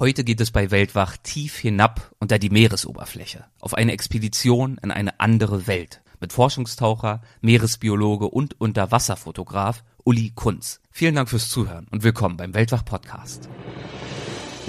[0.00, 5.20] Heute geht es bei Weltwach tief hinab unter die Meeresoberfläche, auf eine Expedition in eine
[5.20, 10.80] andere Welt mit Forschungstaucher, Meeresbiologe und Unterwasserfotograf Uli Kunz.
[10.90, 13.50] Vielen Dank fürs Zuhören und willkommen beim Weltwach Podcast.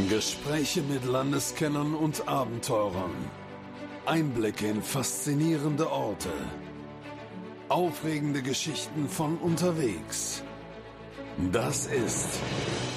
[0.09, 3.15] Gespräche mit Landeskennern und Abenteurern.
[4.05, 6.33] Einblicke in faszinierende Orte.
[7.69, 10.43] Aufregende Geschichten von unterwegs.
[11.53, 12.41] Das ist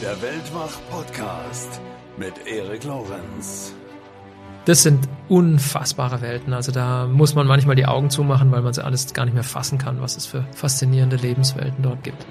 [0.02, 1.80] der Weltwach-Podcast
[2.16, 3.74] mit Erik Lorenz.
[4.64, 6.54] Das sind unfassbare Welten.
[6.54, 9.43] Also da muss man manchmal die Augen zumachen, weil man sie alles gar nicht mehr
[9.43, 12.26] fassen kann, was es für faszinierende Lebenswelten dort gibt.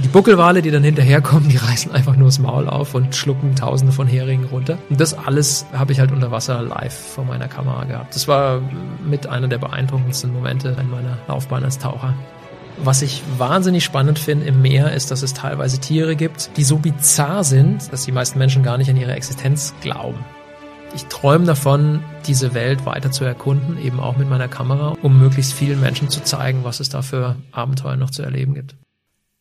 [0.00, 3.92] Die Buckelwale, die dann hinterherkommen, die reißen einfach nur das Maul auf und schlucken tausende
[3.92, 4.78] von Heringen runter.
[4.90, 8.14] Und das alles habe ich halt unter Wasser live vor meiner Kamera gehabt.
[8.14, 8.60] Das war
[9.04, 12.14] mit einer der beeindruckendsten Momente in meiner Laufbahn als Taucher.
[12.84, 16.78] Was ich wahnsinnig spannend finde im Meer, ist, dass es teilweise Tiere gibt, die so
[16.78, 20.24] bizarr sind, dass die meisten Menschen gar nicht an ihre Existenz glauben.
[20.94, 25.52] Ich träume davon, diese Welt weiter zu erkunden, eben auch mit meiner Kamera, um möglichst
[25.52, 28.76] vielen Menschen zu zeigen, was es da für Abenteuer noch zu erleben gibt.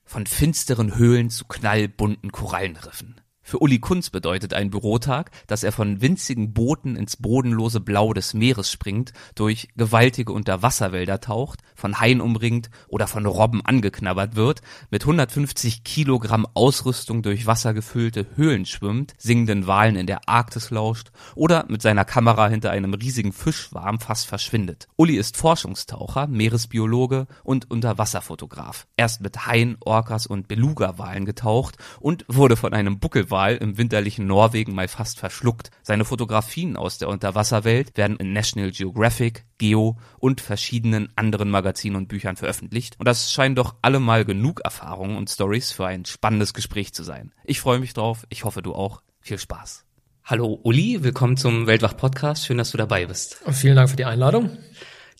[0.04, 3.22] Von finsteren Höhlen zu knallbunten Korallenriffen.
[3.50, 8.34] Für Uli Kunz bedeutet ein Bürotag, dass er von winzigen Booten ins bodenlose Blau des
[8.34, 15.04] Meeres springt, durch gewaltige Unterwasserwälder taucht, von Haien umringt oder von Robben angeknabbert wird, mit
[15.04, 21.64] 150 Kilogramm Ausrüstung durch Wasser gefüllte Höhlen schwimmt, singenden Walen in der Arktis lauscht oder
[21.70, 24.90] mit seiner Kamera hinter einem riesigen Fischwarm fast verschwindet.
[24.98, 28.88] Uli ist Forschungstaucher, Meeresbiologe und Unterwasserfotograf.
[28.98, 34.26] Erst mit Haien, Orcas und Beluga-Walen getaucht und wurde von einem Buckelwal Wal im winterlichen
[34.26, 35.70] Norwegen mal fast verschluckt.
[35.84, 42.08] Seine Fotografien aus der Unterwasserwelt werden in National Geographic, Geo und verschiedenen anderen Magazinen und
[42.08, 42.96] Büchern veröffentlicht.
[42.98, 47.32] Und das scheinen doch allemal genug Erfahrungen und Stories für ein spannendes Gespräch zu sein.
[47.44, 48.26] Ich freue mich drauf.
[48.30, 49.04] Ich hoffe, du auch.
[49.20, 49.86] Viel Spaß.
[50.24, 52.48] Hallo Uli, willkommen zum Weltwach Podcast.
[52.48, 53.40] Schön, dass du dabei bist.
[53.52, 54.58] vielen Dank für die Einladung.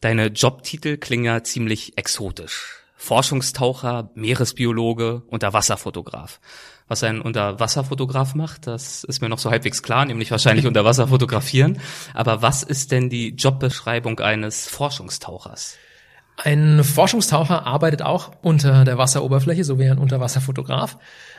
[0.02, 2.78] Deine Jobtitel klingen ja ziemlich exotisch.
[2.96, 6.40] Forschungstaucher, Meeresbiologe, Unterwasserfotograf.
[6.88, 11.80] Was ein Unterwasserfotograf macht, das ist mir noch so halbwegs klar, nämlich wahrscheinlich Unterwasser fotografieren.
[12.14, 15.78] Aber was ist denn die Jobbeschreibung eines Forschungstauchers?
[16.38, 20.98] Ein Forschungstaucher arbeitet auch unter der Wasseroberfläche, so wie ein Unterwasserfotograf.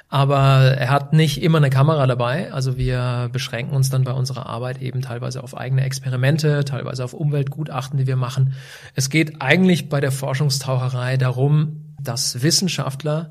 [0.08, 0.38] Aber
[0.76, 2.52] er hat nicht immer eine Kamera dabei.
[2.52, 7.14] Also wir beschränken uns dann bei unserer Arbeit eben teilweise auf eigene Experimente, teilweise auf
[7.14, 8.54] Umweltgutachten, die wir machen.
[8.94, 13.30] Es geht eigentlich bei der Forschungstaucherei darum, dass Wissenschaftler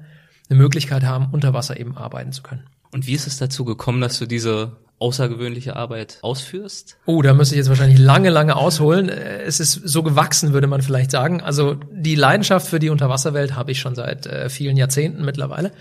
[0.49, 2.63] eine Möglichkeit haben, unter Wasser eben arbeiten zu können.
[2.91, 6.97] Und wie ist es dazu gekommen, dass du diese außergewöhnliche Arbeit ausführst?
[7.05, 9.09] Oh, da müsste ich jetzt wahrscheinlich lange, lange ausholen.
[9.09, 11.41] Es ist so gewachsen, würde man vielleicht sagen.
[11.41, 15.71] Also die Leidenschaft für die Unterwasserwelt habe ich schon seit äh, vielen Jahrzehnten mittlerweile.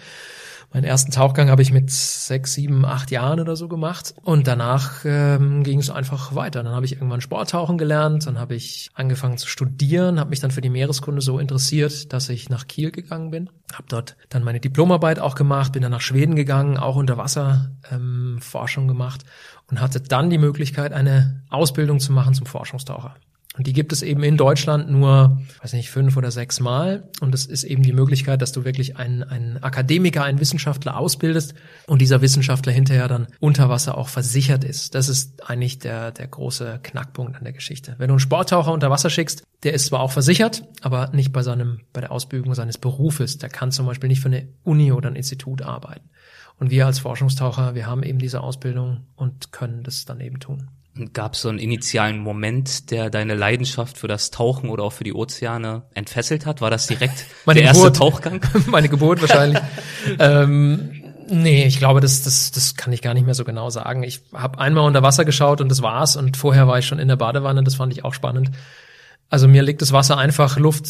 [0.72, 4.14] Meinen ersten Tauchgang habe ich mit sechs, sieben, acht Jahren oder so gemacht.
[4.22, 6.62] Und danach ähm, ging es einfach weiter.
[6.62, 10.50] Dann habe ich irgendwann Sporttauchen gelernt, dann habe ich angefangen zu studieren, habe mich dann
[10.50, 13.50] für die Meereskunde so interessiert, dass ich nach Kiel gegangen bin.
[13.72, 18.88] Habe dort dann meine Diplomarbeit auch gemacht, bin dann nach Schweden gegangen, auch Unterwasserforschung ähm,
[18.88, 19.24] gemacht
[19.70, 23.16] und hatte dann die Möglichkeit, eine Ausbildung zu machen zum Forschungstaucher.
[23.56, 27.08] Und die gibt es eben in Deutschland nur, weiß nicht, fünf oder sechs Mal.
[27.20, 31.54] Und es ist eben die Möglichkeit, dass du wirklich einen, einen Akademiker, einen Wissenschaftler ausbildest
[31.86, 34.94] und dieser Wissenschaftler hinterher dann unter Wasser auch versichert ist.
[34.94, 37.94] Das ist eigentlich der, der große Knackpunkt an der Geschichte.
[37.98, 41.42] Wenn du einen Sporttaucher unter Wasser schickst, der ist zwar auch versichert, aber nicht bei
[41.42, 43.38] seinem, bei der Ausbildung seines Berufes.
[43.38, 46.10] Der kann zum Beispiel nicht für eine Uni oder ein Institut arbeiten.
[46.58, 50.68] Und wir als Forschungstaucher, wir haben eben diese Ausbildung und können das dann eben tun.
[51.12, 55.04] Gab es so einen initialen Moment, der deine Leidenschaft für das Tauchen oder auch für
[55.04, 56.60] die Ozeane entfesselt hat?
[56.60, 58.40] War das direkt Meine der Geburt, erste Tauchgang?
[58.66, 59.60] Meine Geburt wahrscheinlich.
[60.18, 64.02] ähm, nee, ich glaube, das, das, das kann ich gar nicht mehr so genau sagen.
[64.02, 66.16] Ich habe einmal unter Wasser geschaut und das war's.
[66.16, 67.62] Und vorher war ich schon in der Badewanne.
[67.62, 68.50] Das fand ich auch spannend.
[69.28, 70.56] Also mir liegt das Wasser einfach.
[70.56, 70.86] Luft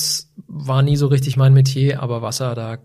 [0.46, 2.78] war nie so richtig mein Metier, aber Wasser, da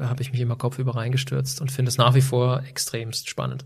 [0.00, 3.64] habe ich mich immer kopfüber reingestürzt und finde es nach wie vor extremst spannend.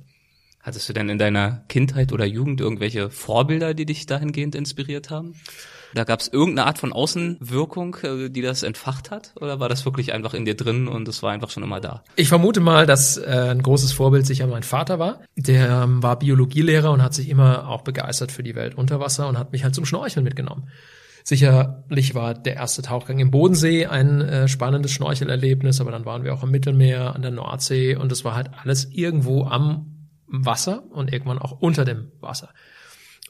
[0.62, 5.34] Hattest du denn in deiner Kindheit oder Jugend irgendwelche Vorbilder, die dich dahingehend inspiriert haben?
[5.94, 9.32] Da gab es irgendeine Art von Außenwirkung, äh, die das entfacht hat?
[9.40, 12.04] Oder war das wirklich einfach in dir drin und es war einfach schon immer da?
[12.14, 15.20] Ich vermute mal, dass äh, ein großes Vorbild sicher mein Vater war.
[15.36, 19.28] Der ähm, war Biologielehrer und hat sich immer auch begeistert für die Welt unter Wasser
[19.28, 20.68] und hat mich halt zum Schnorcheln mitgenommen.
[21.24, 26.32] Sicherlich war der erste Tauchgang im Bodensee ein äh, spannendes Schnorchelerlebnis, aber dann waren wir
[26.34, 29.89] auch im Mittelmeer, an der Nordsee und es war halt alles irgendwo am
[30.30, 32.50] Wasser und irgendwann auch unter dem Wasser.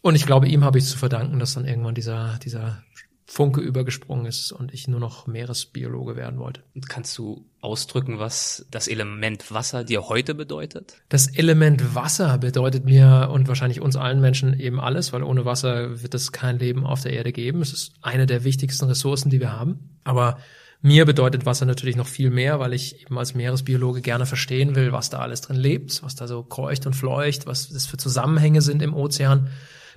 [0.03, 2.83] Und ich glaube, ihm habe ich zu verdanken, dass dann irgendwann dieser, dieser
[3.31, 6.65] Funke übergesprungen ist und ich nur noch Meeresbiologe werden wollte.
[6.89, 10.97] Kannst du ausdrücken, was das Element Wasser dir heute bedeutet?
[11.09, 16.03] Das Element Wasser bedeutet mir und wahrscheinlich uns allen Menschen eben alles, weil ohne Wasser
[16.03, 17.61] wird es kein Leben auf der Erde geben.
[17.61, 19.97] Es ist eine der wichtigsten Ressourcen, die wir haben.
[20.03, 20.39] Aber
[20.83, 24.93] mir bedeutet Wasser natürlich noch viel mehr, weil ich eben als Meeresbiologe gerne verstehen will,
[24.93, 28.63] was da alles drin lebt, was da so kreucht und fleucht, was das für Zusammenhänge
[28.63, 29.51] sind im Ozean.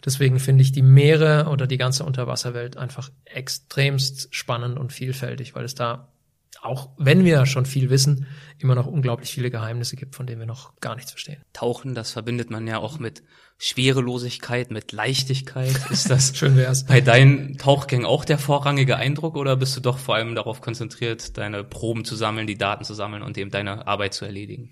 [0.03, 5.63] Deswegen finde ich die Meere oder die ganze Unterwasserwelt einfach extremst spannend und vielfältig, weil
[5.63, 6.12] es da
[6.61, 8.27] auch wenn wir schon viel wissen,
[8.59, 11.41] immer noch unglaublich viele Geheimnisse gibt, von denen wir noch gar nichts verstehen.
[11.53, 13.23] Tauchen, das verbindet man ja auch mit
[13.57, 15.75] Schwerelosigkeit, mit Leichtigkeit.
[15.89, 16.85] Ist das Schön wär's.
[16.85, 21.37] bei deinen Tauchgängen auch der vorrangige Eindruck oder bist du doch vor allem darauf konzentriert,
[21.37, 24.71] deine Proben zu sammeln, die Daten zu sammeln und eben deine Arbeit zu erledigen?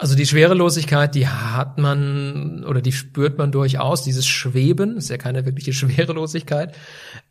[0.00, 4.02] Also die Schwerelosigkeit, die hat man oder die spürt man durchaus.
[4.02, 6.74] Dieses Schweben ist ja keine wirkliche Schwerelosigkeit.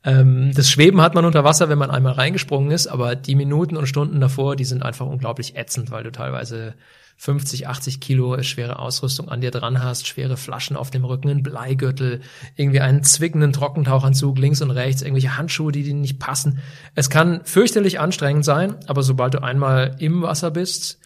[0.03, 3.75] Ähm, das Schweben hat man unter Wasser, wenn man einmal reingesprungen ist, aber die Minuten
[3.75, 6.75] und Stunden davor, die sind einfach unglaublich ätzend, weil du teilweise
[7.17, 11.41] 50, 80 Kilo schwere Ausrüstung an dir dran hast, schwere Flaschen auf dem Rücken, einen
[11.41, 12.21] Bleigürtel,
[12.55, 16.59] irgendwie einen zwickenden Trockentauchanzug links und rechts, irgendwelche Handschuhe, die dir nicht passen.
[16.93, 20.99] Es kann fürchterlich anstrengend sein, aber sobald du einmal im Wasser bist,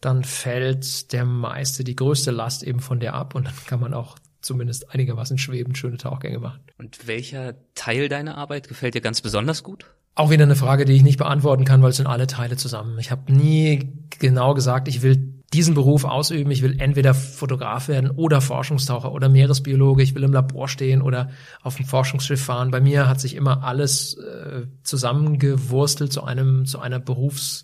[0.00, 3.94] dann fällt der meiste, die größte Last eben von der ab und dann kann man
[3.94, 6.60] auch zumindest einigermaßen schwebend schöne Tauchgänge machen.
[6.78, 9.86] Und welcher Teil deiner Arbeit gefällt dir ganz besonders gut?
[10.14, 12.98] Auch wieder eine Frage, die ich nicht beantworten kann, weil es sind alle Teile zusammen.
[12.98, 16.50] Ich habe nie genau gesagt, ich will diesen Beruf ausüben.
[16.50, 20.02] Ich will entweder Fotograf werden oder Forschungstaucher oder Meeresbiologe.
[20.02, 21.30] Ich will im Labor stehen oder
[21.62, 22.70] auf dem Forschungsschiff fahren.
[22.70, 27.62] Bei mir hat sich immer alles äh, zusammengewurstelt zu einem zu einer Berufs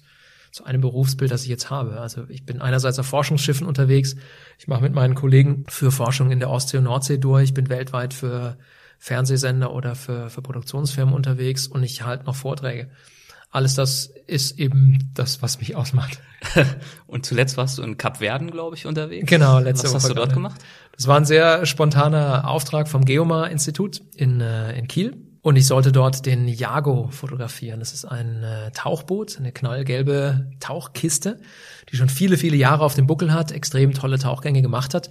[0.57, 2.01] zu einem Berufsbild, das ich jetzt habe.
[2.01, 4.17] Also ich bin einerseits auf Forschungsschiffen unterwegs.
[4.59, 7.45] Ich mache mit meinen Kollegen für Forschung in der Ostsee und Nordsee durch.
[7.45, 8.57] Ich bin weltweit für
[8.99, 12.89] Fernsehsender oder für, für Produktionsfirmen unterwegs und ich halte noch Vorträge.
[13.51, 16.23] Alles das ist eben das, was mich ausmacht.
[17.07, 19.29] und zuletzt warst du in Kapverden, glaube ich, unterwegs.
[19.29, 20.03] Genau, letzte Was Woche.
[20.05, 20.59] hast du dort gemacht?
[20.97, 25.19] Das war ein sehr spontaner Auftrag vom Geomar-Institut in, äh, in Kiel.
[25.47, 27.79] Und ich sollte dort den Jago fotografieren.
[27.79, 31.41] Das ist ein äh, Tauchboot, eine knallgelbe Tauchkiste,
[31.89, 35.09] die schon viele, viele Jahre auf dem Buckel hat, extrem tolle Tauchgänge gemacht hat.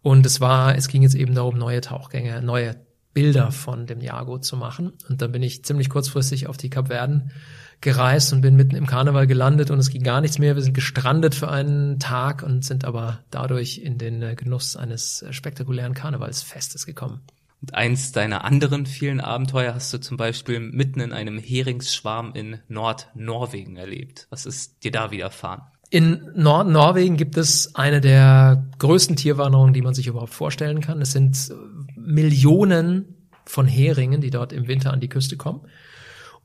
[0.00, 2.76] Und es war, es ging jetzt eben darum, neue Tauchgänge, neue
[3.12, 4.94] Bilder von dem Jago zu machen.
[5.10, 7.32] Und dann bin ich ziemlich kurzfristig auf die Kapverden
[7.82, 10.56] gereist und bin mitten im Karneval gelandet und es ging gar nichts mehr.
[10.56, 15.20] Wir sind gestrandet für einen Tag und sind aber dadurch in den äh, Genuss eines
[15.20, 17.20] äh, spektakulären Karnevalsfestes gekommen.
[17.72, 23.76] Eins deiner anderen vielen Abenteuer hast du zum Beispiel mitten in einem Heringsschwarm in Nordnorwegen
[23.76, 24.26] erlebt.
[24.30, 25.62] Was ist dir da widerfahren?
[25.90, 31.00] In Nordnorwegen gibt es eine der größten Tierwanderungen, die man sich überhaupt vorstellen kann.
[31.00, 31.54] Es sind äh,
[31.96, 35.60] Millionen von Heringen, die dort im Winter an die Küste kommen.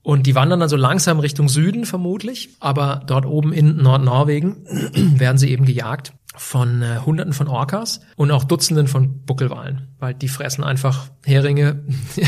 [0.01, 4.65] Und die wandern dann so langsam Richtung Süden vermutlich, aber dort oben in Nordnorwegen
[5.19, 10.13] werden sie eben gejagt von äh, Hunderten von Orcas und auch Dutzenden von Buckelwalen, weil
[10.13, 11.83] die fressen einfach Heringe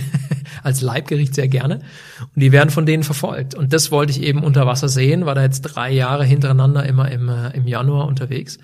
[0.64, 1.80] als Leibgericht sehr gerne
[2.20, 3.56] und die werden von denen verfolgt.
[3.56, 7.10] Und das wollte ich eben unter Wasser sehen, war da jetzt drei Jahre hintereinander immer
[7.10, 8.60] im, äh, im Januar unterwegs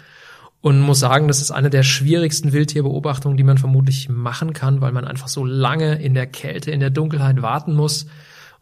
[0.59, 4.91] und muss sagen, das ist eine der schwierigsten Wildtierbeobachtungen, die man vermutlich machen kann, weil
[4.91, 8.07] man einfach so lange in der Kälte, in der Dunkelheit warten muss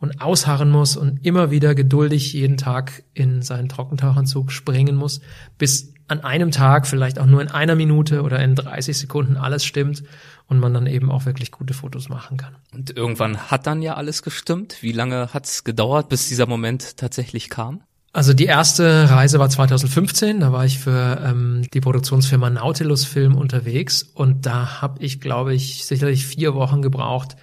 [0.05, 5.19] und ausharren muss und immer wieder geduldig jeden Tag in seinen Trockentauchanzug springen muss,
[5.57, 9.65] bis an einem Tag, vielleicht auch nur in einer Minute oder in 30 Sekunden alles
[9.65, 10.03] stimmt
[10.47, 12.55] und man dann eben auch wirklich gute Fotos machen kann.
[12.71, 14.77] Und irgendwann hat dann ja alles gestimmt.
[14.81, 17.81] Wie lange hat's gedauert, bis dieser Moment tatsächlich kam?
[18.13, 23.35] Also die erste Reise war 2015, da war ich für ähm, die Produktionsfirma Nautilus Film
[23.35, 27.35] unterwegs und da habe ich, glaube ich, sicherlich vier Wochen gebraucht,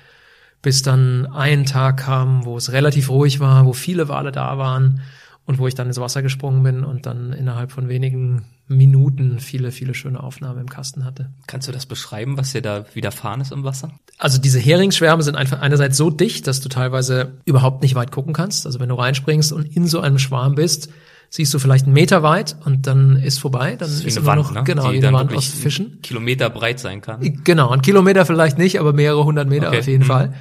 [0.63, 5.01] bis dann ein Tag kam, wo es relativ ruhig war, wo viele Wale da waren
[5.45, 9.73] und wo ich dann ins Wasser gesprungen bin und dann innerhalb von wenigen Minuten viele,
[9.73, 11.31] viele schöne Aufnahmen im Kasten hatte.
[11.49, 13.93] Kannst du das beschreiben, was dir da widerfahren ist im Wasser?
[14.19, 18.33] Also diese Heringsschwärme sind einfach einerseits so dicht, dass du teilweise überhaupt nicht weit gucken
[18.33, 18.65] kannst.
[18.67, 20.91] Also wenn du reinspringst und in so einem Schwarm bist,
[21.35, 23.77] siehst du vielleicht einen Meter weit und dann ist vorbei.
[23.77, 24.65] Dann ist, eine immer Wand, noch ne?
[24.65, 25.99] genau Die dann eine Wand aus Fischen.
[26.03, 27.21] Kilometer breit sein kann.
[27.43, 29.79] Genau, ein Kilometer vielleicht nicht, aber mehrere hundert Meter Okay.
[29.79, 30.09] auf jeden Mhm.
[30.09, 30.35] Fall.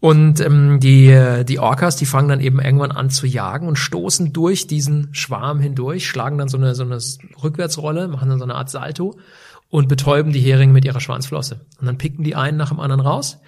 [0.00, 3.76] Und ähm, die, äh, die Orcas, die fangen dann eben irgendwann an zu jagen und
[3.76, 6.98] stoßen durch diesen Schwarm hindurch, schlagen dann so eine, so eine
[7.42, 9.18] Rückwärtsrolle, machen dann so eine Art Salto
[9.70, 11.60] und betäuben die Heringe mit ihrer Schwanzflosse.
[11.80, 13.38] Und dann picken die einen nach dem anderen raus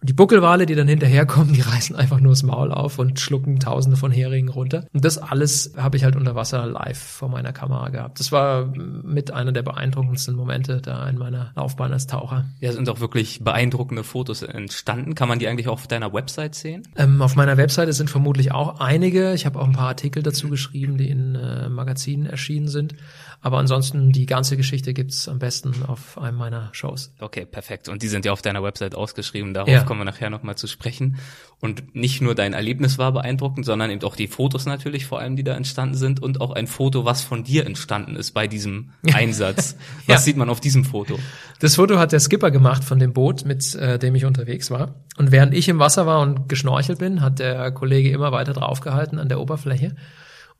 [0.00, 3.58] Und die Buckelwale, die dann hinterherkommen, die reißen einfach nur das Maul auf und schlucken
[3.60, 4.86] tausende von Heringen runter.
[4.92, 8.20] Und das alles habe ich halt unter Wasser live vor meiner Kamera gehabt.
[8.20, 12.44] Das war mit einer der beeindruckendsten Momente da in meiner Laufbahn als Taucher.
[12.60, 15.14] Ja, sind auch wirklich beeindruckende Fotos entstanden.
[15.14, 16.82] Kann man die eigentlich auch auf deiner Website sehen?
[16.96, 19.32] Ähm, auf meiner Webseite sind vermutlich auch einige.
[19.32, 22.94] Ich habe auch ein paar Artikel dazu geschrieben, die in äh, Magazinen erschienen sind.
[23.40, 27.12] Aber ansonsten die ganze Geschichte gibt's am besten auf einem meiner Shows.
[27.20, 27.88] Okay, perfekt.
[27.88, 29.54] Und die sind ja auf deiner Website ausgeschrieben.
[29.54, 29.85] Darauf ja.
[29.86, 31.16] Kommen wir nachher nochmal zu sprechen.
[31.60, 35.36] Und nicht nur dein Erlebnis war beeindruckend, sondern eben auch die Fotos natürlich vor allem,
[35.36, 38.90] die da entstanden sind und auch ein Foto, was von dir entstanden ist bei diesem
[39.14, 39.76] Einsatz.
[40.06, 40.18] Was ja.
[40.18, 41.18] sieht man auf diesem Foto?
[41.60, 44.94] Das Foto hat der Skipper gemacht von dem Boot, mit äh, dem ich unterwegs war.
[45.16, 49.18] Und während ich im Wasser war und geschnorchelt bin, hat der Kollege immer weiter draufgehalten
[49.18, 49.96] an der Oberfläche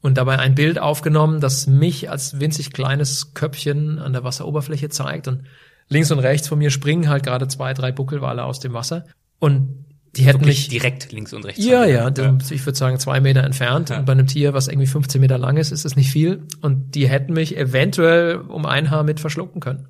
[0.02, 5.26] und dabei ein Bild aufgenommen, das mich als winzig kleines Köpfchen an der Wasseroberfläche zeigt
[5.28, 5.42] und
[5.88, 9.04] links und rechts von mir springen halt gerade zwei, drei Buckelwale aus dem Wasser
[9.38, 9.84] und
[10.16, 11.62] die hätten mich direkt links und rechts.
[11.62, 12.38] Ja, ja, ja.
[12.50, 13.90] ich würde sagen zwei Meter entfernt.
[13.90, 13.98] Ja.
[13.98, 16.44] Und bei einem Tier, was irgendwie 15 Meter lang ist, ist es nicht viel.
[16.62, 19.88] Und die hätten mich eventuell um ein Haar mit verschlucken können.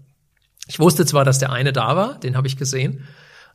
[0.66, 3.04] Ich wusste zwar, dass der eine da war, den habe ich gesehen,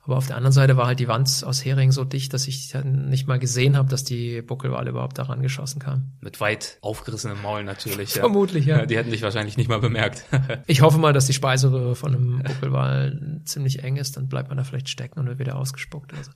[0.04, 2.74] aber auf der anderen Seite war halt die Wand aus Hering so dicht, dass ich
[2.84, 6.18] nicht mal gesehen habe, dass die Buckelwale überhaupt daran geschossen kamen.
[6.22, 8.16] Mit weit aufgerissenem Maul natürlich.
[8.16, 8.22] Ja.
[8.22, 8.86] Vermutlich, ja.
[8.88, 10.26] Die hätten dich wahrscheinlich nicht mal bemerkt.
[10.68, 14.58] ich hoffe mal, dass die Speiseröhre von einem Buckelwal ziemlich eng ist, dann bleibt man
[14.58, 16.14] da vielleicht stecken und wird wieder ausgespuckt.
[16.18, 16.32] Also.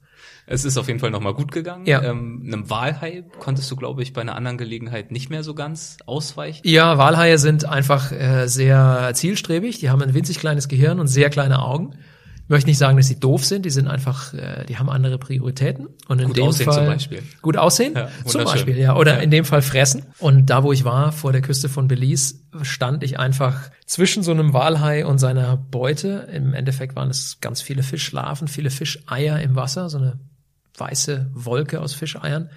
[0.46, 1.88] Es ist auf jeden Fall nochmal gut gegangen.
[1.88, 2.04] Ja.
[2.04, 5.98] Ähm, einem Walhai konntest du, glaube ich, bei einer anderen Gelegenheit nicht mehr so ganz
[6.06, 6.62] ausweichen.
[6.68, 9.80] Ja, Walhaie sind einfach äh, sehr zielstrebig.
[9.80, 11.96] Die haben ein winzig kleines Gehirn und sehr kleine Augen.
[12.46, 15.18] Ich möchte nicht sagen, dass sie doof sind, die sind einfach, äh, die haben andere
[15.18, 15.88] Prioritäten.
[16.08, 17.24] Und in gut dem aussehen Fall, zum Beispiel.
[17.42, 18.96] Gut aussehen, ja, zum Beispiel, ja.
[18.96, 19.22] Oder ja.
[19.22, 20.04] in dem Fall fressen.
[20.20, 24.30] Und da, wo ich war, vor der Küste von Belize, stand ich einfach zwischen so
[24.30, 26.28] einem Walhai und seiner Beute.
[26.32, 30.20] Im Endeffekt waren es ganz viele Fischlarven, viele Fischeier im Wasser, so eine
[30.78, 32.52] weiße Wolke aus Fischeiern.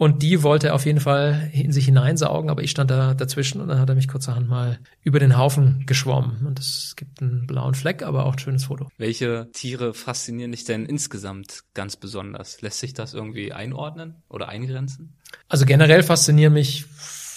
[0.00, 3.60] Und die wollte er auf jeden Fall in sich hineinsaugen, aber ich stand da dazwischen
[3.60, 6.46] und dann hat er mich kurzerhand mal über den Haufen geschwommen.
[6.46, 8.88] Und es gibt einen blauen Fleck, aber auch ein schönes Foto.
[8.96, 12.62] Welche Tiere faszinieren dich denn insgesamt ganz besonders?
[12.62, 15.18] Lässt sich das irgendwie einordnen oder eingrenzen?
[15.50, 16.86] Also generell faszinieren mich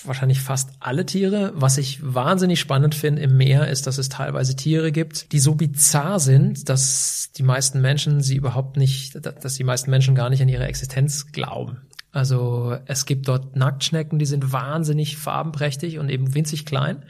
[0.05, 1.51] wahrscheinlich fast alle Tiere.
[1.55, 5.55] Was ich wahnsinnig spannend finde im Meer ist, dass es teilweise Tiere gibt, die so
[5.55, 10.41] bizarr sind, dass die meisten Menschen sie überhaupt nicht, dass die meisten Menschen gar nicht
[10.41, 11.82] an ihre Existenz glauben.
[12.13, 17.03] Also es gibt dort Nacktschnecken, die sind wahnsinnig farbenprächtig und eben winzig klein.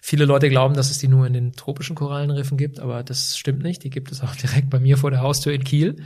[0.00, 3.62] Viele Leute glauben, dass es die nur in den tropischen Korallenriffen gibt, aber das stimmt
[3.62, 3.84] nicht.
[3.84, 5.96] Die gibt es auch direkt bei mir vor der Haustür in Kiel.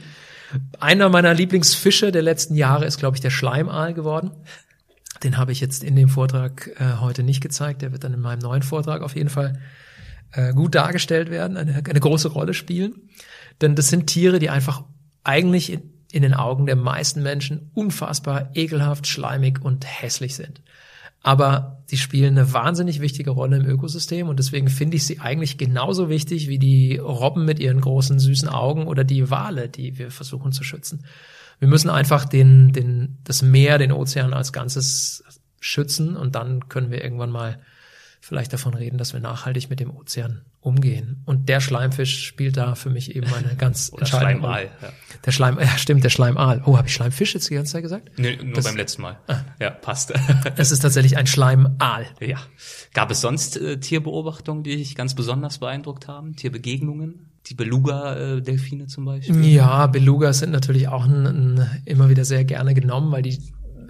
[0.81, 4.33] Einer meiner Lieblingsfische der letzten Jahre ist, glaube ich, der Schleimaal geworden.
[5.23, 7.83] Den habe ich jetzt in dem Vortrag äh, heute nicht gezeigt.
[7.83, 9.61] Der wird dann in meinem neuen Vortrag auf jeden Fall
[10.33, 13.09] äh, gut dargestellt werden, eine, eine große Rolle spielen.
[13.61, 14.83] Denn das sind Tiere, die einfach
[15.23, 20.61] eigentlich in, in den Augen der meisten Menschen unfassbar ekelhaft, schleimig und hässlich sind.
[21.23, 25.57] Aber sie spielen eine wahnsinnig wichtige Rolle im Ökosystem und deswegen finde ich sie eigentlich
[25.57, 30.11] genauso wichtig wie die Robben mit ihren großen süßen Augen oder die Wale, die wir
[30.11, 31.07] versuchen zu schützen.
[31.61, 35.25] Wir müssen einfach den, den, das Meer, den Ozean als Ganzes
[35.61, 37.61] schützen und dann können wir irgendwann mal
[38.25, 41.23] vielleicht davon reden, dass wir nachhaltig mit dem Ozean umgehen.
[41.27, 44.71] Und der Schleimfisch spielt da für mich eben eine ganz Oder entscheidende Rolle.
[44.81, 44.89] Ja.
[45.27, 46.63] Der Schleim, ja stimmt, der Schleimaal.
[46.65, 48.17] Oh, habe ich Schleimfisch jetzt die ganze Zeit gesagt?
[48.19, 49.19] Nee, nur das, beim letzten Mal.
[49.27, 49.39] Ah.
[49.59, 50.15] Ja, passt.
[50.57, 52.07] es ist tatsächlich ein Schleimaal.
[52.21, 52.39] Ja.
[52.95, 56.37] Gab es sonst äh, Tierbeobachtungen, die dich ganz besonders beeindruckt haben?
[56.37, 57.29] Tierbegegnungen?
[57.47, 59.45] Die Beluga-Delfine zum Beispiel?
[59.47, 63.37] Ja, Belugas sind natürlich auch ein, ein, immer wieder sehr gerne genommen, weil die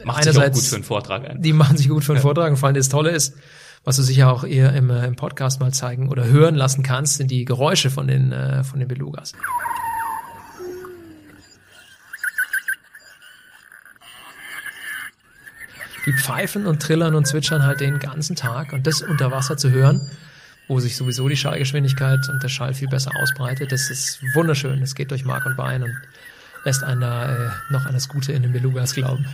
[0.04, 1.42] Macht einerseits, sich auch gut für einen Vortrag ein.
[1.42, 2.22] Die machen sich gut für einen ja.
[2.22, 3.34] Vortrag und vor allem das Tolle ist,
[3.84, 7.16] was du sicher auch eher im, äh, im Podcast mal zeigen oder hören lassen kannst,
[7.16, 9.32] sind die Geräusche von den, äh, von den Belugas.
[16.06, 19.70] Die pfeifen und trillern und zwitschern halt den ganzen Tag und das unter Wasser zu
[19.70, 20.00] hören,
[20.66, 24.80] wo sich sowieso die Schallgeschwindigkeit und der Schall viel besser ausbreitet, das ist wunderschön.
[24.80, 25.94] Das geht durch Mark und Bein und
[26.64, 29.26] lässt einen da äh, noch an das Gute in den Belugas glauben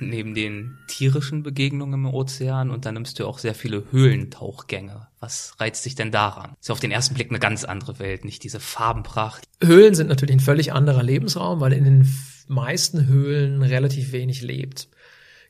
[0.00, 5.08] neben den tierischen Begegnungen im Ozean unternimmst du auch sehr viele Höhlentauchgänge.
[5.20, 6.54] Was reizt dich denn daran?
[6.60, 9.44] Ist ja auf den ersten Blick eine ganz andere Welt, nicht diese Farbenpracht.
[9.62, 12.08] Höhlen sind natürlich ein völlig anderer Lebensraum, weil in den
[12.46, 14.88] meisten Höhlen relativ wenig lebt.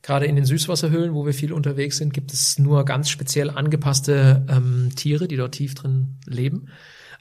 [0.02, 4.47] Gerade in den Süßwasserhöhlen, wo wir viel unterwegs sind, gibt es nur ganz speziell angepasste
[4.49, 6.69] ähm, Tiere, die dort tief drin leben.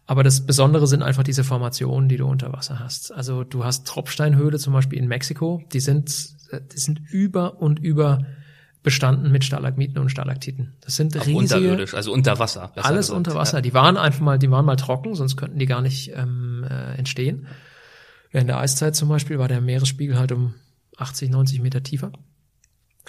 [0.07, 3.13] Aber das Besondere sind einfach diese Formationen, die du unter Wasser hast.
[3.13, 6.35] Also du hast Tropfsteinhöhle zum Beispiel in Mexiko, die sind
[6.73, 8.19] die sind über und über
[8.83, 10.73] bestanden mit Stalagmiten und Stalaktiten.
[10.81, 12.71] Das sind Auch riesige, unterirdisch, also unter Wasser.
[12.75, 13.17] Alles gesagt.
[13.17, 13.57] unter Wasser.
[13.57, 13.61] Ja.
[13.61, 16.95] Die waren einfach mal, die waren mal trocken, sonst könnten die gar nicht ähm, äh,
[16.97, 17.47] entstehen.
[18.31, 20.53] Während der Eiszeit zum Beispiel war der Meeresspiegel halt um
[20.95, 22.13] 80, 90 Meter tiefer.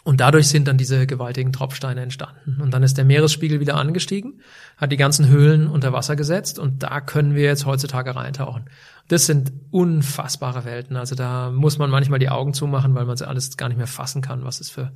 [0.05, 2.61] Und dadurch sind dann diese gewaltigen Tropfsteine entstanden.
[2.61, 4.41] Und dann ist der Meeresspiegel wieder angestiegen,
[4.77, 8.71] hat die ganzen Höhlen unter Wasser gesetzt und da können wir jetzt heutzutage reintauchen.
[9.09, 10.97] Das sind unfassbare Welten.
[10.97, 13.87] Also da muss man manchmal die Augen zumachen, weil man es alles gar nicht mehr
[13.87, 14.93] fassen kann, was es für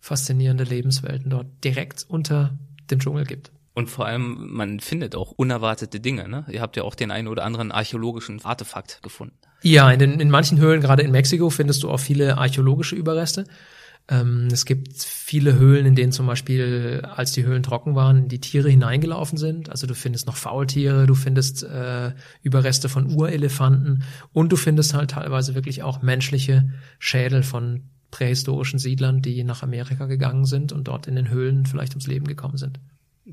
[0.00, 2.58] faszinierende Lebenswelten dort direkt unter
[2.90, 3.52] dem Dschungel gibt.
[3.74, 6.28] Und vor allem, man findet auch unerwartete Dinge.
[6.28, 6.44] Ne?
[6.50, 9.36] Ihr habt ja auch den einen oder anderen archäologischen Artefakt gefunden.
[9.62, 13.44] Ja, in, den, in manchen Höhlen, gerade in Mexiko, findest du auch viele archäologische Überreste.
[14.12, 18.40] Ähm, es gibt viele Höhlen, in denen zum Beispiel, als die Höhlen trocken waren, die
[18.40, 19.70] Tiere hineingelaufen sind.
[19.70, 25.12] Also du findest noch Faultiere, du findest äh, Überreste von Urelefanten und du findest halt
[25.12, 31.06] teilweise wirklich auch menschliche Schädel von prähistorischen Siedlern, die nach Amerika gegangen sind und dort
[31.06, 32.80] in den Höhlen vielleicht ums Leben gekommen sind.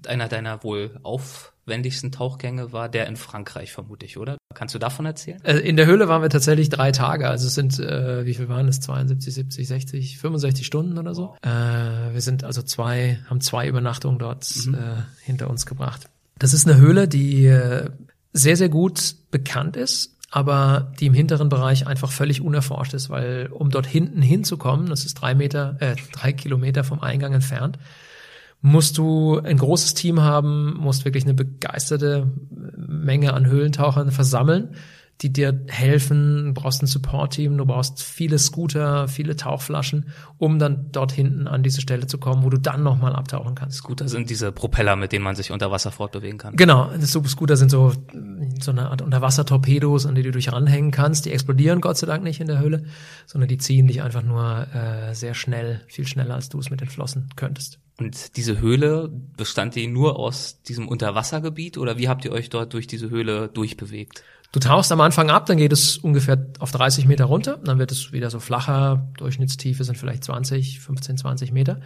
[0.07, 4.37] Einer deiner wohl aufwendigsten Tauchgänge war der in Frankreich, vermute ich, oder?
[4.53, 5.43] Kannst du davon erzählen?
[5.43, 7.27] Äh, in der Höhle waren wir tatsächlich drei Tage.
[7.27, 8.79] Also es sind, äh, wie viel waren es?
[8.81, 11.35] 72, 70, 60, 65 Stunden oder so.
[11.41, 14.75] Äh, wir sind also zwei, haben zwei Übernachtungen dort mhm.
[14.75, 14.77] äh,
[15.23, 16.09] hinter uns gebracht.
[16.37, 17.89] Das ist eine Höhle, die äh,
[18.31, 23.49] sehr, sehr gut bekannt ist aber die im hinteren Bereich einfach völlig unerforscht ist, weil
[23.51, 27.79] um dort hinten hinzukommen, das ist drei Meter, äh, drei Kilometer vom Eingang entfernt,
[28.61, 32.31] musst du ein großes Team haben, musst wirklich eine begeisterte
[32.75, 34.75] Menge an Höhlentauchern versammeln,
[35.21, 36.53] die dir helfen.
[36.53, 41.63] Du brauchst ein Support-Team, du brauchst viele Scooter, viele Tauchflaschen, um dann dort hinten an
[41.63, 43.77] diese Stelle zu kommen, wo du dann nochmal abtauchen kannst.
[43.77, 46.55] Scooter sind diese Propeller, mit denen man sich unter Wasser fortbewegen kann.
[46.57, 47.93] Genau, Scooter sind so,
[48.61, 51.25] so eine Art Unterwassertorpedos, an die du dich ranhängen kannst.
[51.25, 52.83] Die explodieren Gott sei Dank nicht in der Höhle,
[53.25, 56.81] sondern die ziehen dich einfach nur äh, sehr schnell, viel schneller, als du es mit
[56.81, 57.79] den Flossen könntest.
[57.99, 62.73] Und diese Höhle, bestand die nur aus diesem Unterwassergebiet oder wie habt ihr euch dort
[62.73, 64.23] durch diese Höhle durchbewegt?
[64.51, 67.91] Du tauchst am Anfang ab, dann geht es ungefähr auf 30 Meter runter, dann wird
[67.91, 71.81] es wieder so flacher, Durchschnittstiefe sind vielleicht 20, 15, 20 Meter.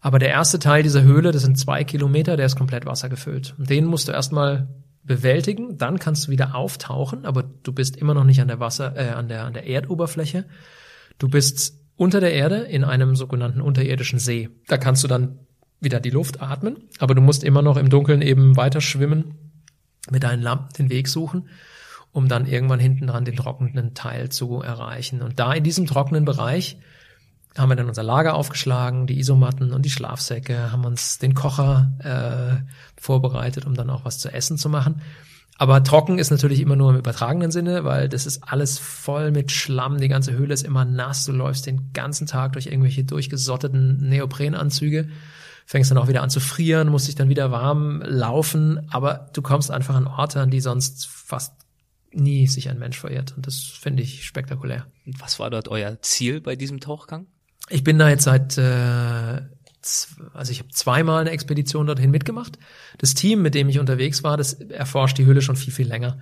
[0.00, 3.54] Aber der erste Teil dieser Höhle, das sind zwei Kilometer, der ist komplett wassergefüllt.
[3.58, 4.68] Und den musst du erstmal
[5.02, 8.94] bewältigen, dann kannst du wieder auftauchen, aber du bist immer noch nicht an der Wasser,
[8.96, 10.44] äh, an der, an der Erdoberfläche.
[11.18, 14.50] Du bist unter der Erde in einem sogenannten unterirdischen See.
[14.68, 15.38] Da kannst du dann
[15.80, 19.34] wieder die Luft atmen, aber du musst immer noch im Dunkeln eben weiter schwimmen,
[20.10, 21.48] mit deinen Lampen den Weg suchen,
[22.12, 25.22] um dann irgendwann hinten dran den trockenen Teil zu erreichen.
[25.22, 26.78] Und da in diesem trockenen Bereich
[27.56, 31.92] haben wir dann unser Lager aufgeschlagen, die Isomatten und die Schlafsäcke, haben uns den Kocher
[31.98, 35.02] äh, vorbereitet, um dann auch was zu essen zu machen.
[35.58, 39.50] Aber trocken ist natürlich immer nur im übertragenen Sinne, weil das ist alles voll mit
[39.50, 44.06] Schlamm, die ganze Höhle ist immer nass, du läufst den ganzen Tag durch irgendwelche durchgesotteten
[44.08, 45.08] Neoprenanzüge
[45.66, 49.42] fängst dann auch wieder an zu frieren, musst dich dann wieder warm laufen, aber du
[49.42, 51.52] kommst einfach an Orte, an die sonst fast
[52.12, 53.34] nie sich ein Mensch verirrt.
[53.36, 54.86] Und das finde ich spektakulär.
[55.18, 57.26] Was war dort euer Ziel bei diesem Tauchgang?
[57.68, 59.42] Ich bin da jetzt seit, äh,
[60.32, 62.58] also ich habe zweimal eine Expedition dorthin mitgemacht.
[62.98, 66.20] Das Team, mit dem ich unterwegs war, das erforscht die Höhle schon viel, viel länger.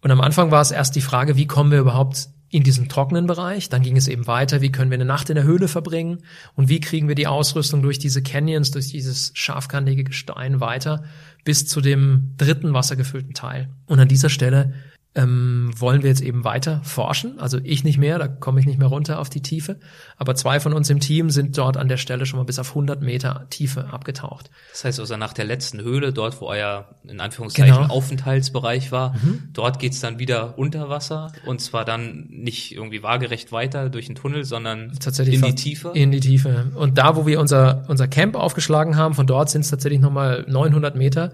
[0.00, 3.26] Und am Anfang war es erst die Frage, wie kommen wir überhaupt in diesem trockenen
[3.26, 3.68] Bereich.
[3.68, 6.18] Dann ging es eben weiter, wie können wir eine Nacht in der Höhle verbringen
[6.54, 11.04] und wie kriegen wir die Ausrüstung durch diese Canyons, durch dieses scharfkantige Gestein weiter
[11.44, 13.68] bis zu dem dritten wassergefüllten Teil.
[13.86, 14.74] Und an dieser Stelle
[15.14, 17.40] ähm, wollen wir jetzt eben weiter forschen.
[17.40, 19.80] Also ich nicht mehr, da komme ich nicht mehr runter auf die Tiefe.
[20.16, 22.68] Aber zwei von uns im Team sind dort an der Stelle schon mal bis auf
[22.68, 24.50] 100 Meter Tiefe abgetaucht.
[24.70, 27.92] Das heißt also nach der letzten Höhle, dort wo euer in Anführungszeichen genau.
[27.92, 29.48] Aufenthaltsbereich war, mhm.
[29.52, 34.14] dort geht's dann wieder unter Wasser und zwar dann nicht irgendwie waagerecht weiter durch den
[34.14, 35.90] Tunnel, sondern tatsächlich in die Tiefe.
[35.94, 36.70] In die Tiefe.
[36.74, 40.44] Und da, wo wir unser, unser Camp aufgeschlagen haben, von dort sind es tatsächlich nochmal
[40.46, 41.32] 900 Meter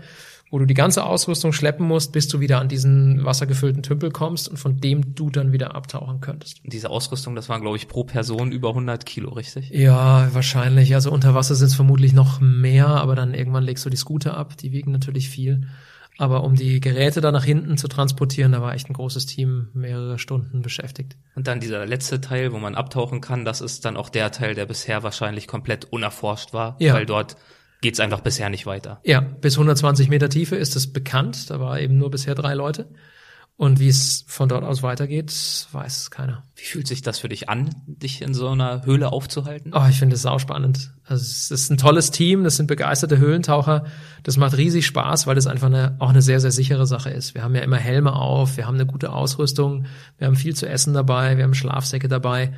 [0.55, 4.49] wo du die ganze Ausrüstung schleppen musst, bis du wieder an diesen wassergefüllten Tümpel kommst
[4.49, 6.63] und von dem du dann wieder abtauchen könntest.
[6.63, 9.71] Und diese Ausrüstung, das waren, glaube ich, pro Person über 100 Kilo, richtig?
[9.71, 10.95] Ja, wahrscheinlich.
[10.95, 14.37] Also unter Wasser sind es vermutlich noch mehr, aber dann irgendwann legst du die Scooter
[14.37, 15.67] ab, die wiegen natürlich viel.
[16.19, 19.71] Aber um die Geräte da nach hinten zu transportieren, da war echt ein großes Team
[19.75, 21.17] mehrere Stunden beschäftigt.
[21.35, 24.55] Und dann dieser letzte Teil, wo man abtauchen kann, das ist dann auch der Teil,
[24.55, 26.95] der bisher wahrscheinlich komplett unerforscht war, ja.
[26.95, 27.37] weil dort
[27.85, 28.99] geht's einfach bisher nicht weiter.
[29.05, 31.51] Ja, bis 120 Meter Tiefe ist es bekannt.
[31.51, 32.89] Da war eben nur bisher drei Leute.
[33.57, 35.31] Und wie es von dort aus weitergeht,
[35.71, 36.43] weiß keiner.
[36.57, 39.73] Wie fühlt sich das für dich an, dich in so einer Höhle aufzuhalten?
[39.75, 40.95] Oh, ich finde es sauspannend.
[41.05, 43.85] Also es ist ein tolles Team, das sind begeisterte Höhlentaucher.
[44.23, 47.35] Das macht riesig Spaß, weil das einfach eine, auch eine sehr, sehr sichere Sache ist.
[47.35, 49.85] Wir haben ja immer Helme auf, wir haben eine gute Ausrüstung,
[50.17, 52.55] wir haben viel zu essen dabei, wir haben Schlafsäcke dabei.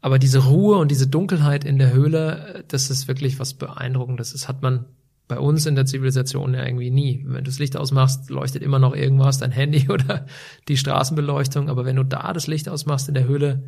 [0.00, 4.32] Aber diese Ruhe und diese Dunkelheit in der Höhle, das ist wirklich was Beeindruckendes.
[4.32, 4.86] Das hat man
[5.28, 7.22] bei uns in der Zivilisation ja irgendwie nie.
[7.24, 10.26] Wenn du das Licht ausmachst, leuchtet immer noch irgendwas, dein Handy oder
[10.68, 11.68] die Straßenbeleuchtung.
[11.68, 13.62] Aber wenn du da das Licht ausmachst in der Höhle,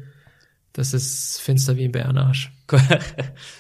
[0.73, 2.51] das ist finster wie ein Bärenarsch.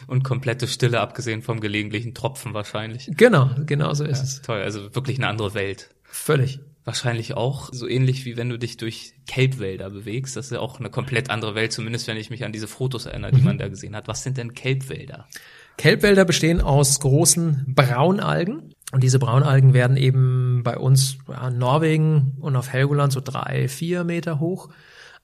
[0.06, 3.11] Und komplette Stille, abgesehen vom gelegentlichen Tropfen wahrscheinlich.
[3.16, 4.42] Genau, genau so ist ja, es.
[4.42, 5.90] Toll, also wirklich eine andere Welt.
[6.04, 6.61] Völlig.
[6.85, 10.37] Wahrscheinlich auch so ähnlich wie wenn du dich durch Kelbwälder bewegst.
[10.37, 13.07] Das ist ja auch eine komplett andere Welt, zumindest wenn ich mich an diese Fotos
[13.07, 13.45] erinnere, die mhm.
[13.45, 14.09] man da gesehen hat.
[14.09, 15.29] Was sind denn Kelbwälder?
[15.77, 18.75] Kelbwälder bestehen aus großen Braunalgen.
[18.92, 23.68] Und diese Braunalgen werden eben bei uns ja, in Norwegen und auf Helgoland so drei,
[23.68, 24.68] vier Meter hoch.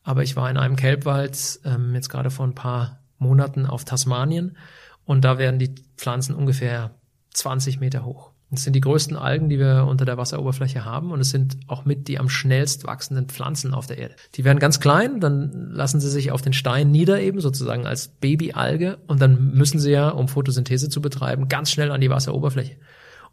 [0.04, 4.56] Aber ich war in einem Kelbwald ähm, jetzt gerade vor ein paar Monaten auf Tasmanien
[5.04, 6.94] und da werden die Pflanzen ungefähr
[7.34, 8.32] 20 Meter hoch.
[8.50, 11.84] Das sind die größten Algen, die wir unter der Wasseroberfläche haben und es sind auch
[11.84, 14.14] mit die am schnellst wachsenden Pflanzen auf der Erde.
[14.36, 18.08] Die werden ganz klein, dann lassen sie sich auf den Stein nieder eben sozusagen als
[18.08, 22.76] Babyalge und dann müssen sie ja, um Photosynthese zu betreiben, ganz schnell an die Wasseroberfläche.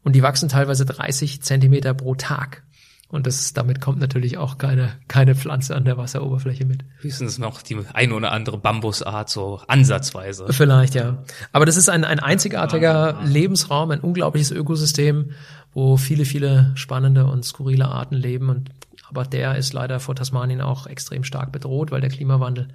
[0.04, 2.64] Und die wachsen teilweise 30 Zentimeter pro Tag.
[3.08, 6.84] Und das, damit kommt natürlich auch keine, keine Pflanze an der Wasseroberfläche mit.
[7.00, 10.48] Höchstens noch die ein oder andere Bambusart, so ansatzweise.
[10.52, 11.24] Vielleicht, ja.
[11.52, 15.32] Aber das ist ein, ein einzigartiger Lebensraum, ein unglaubliches Ökosystem,
[15.74, 18.50] wo viele, viele spannende und skurrile Arten leben.
[18.50, 18.72] Und,
[19.08, 22.70] aber der ist leider vor Tasmanien auch extrem stark bedroht, weil der Klimawandel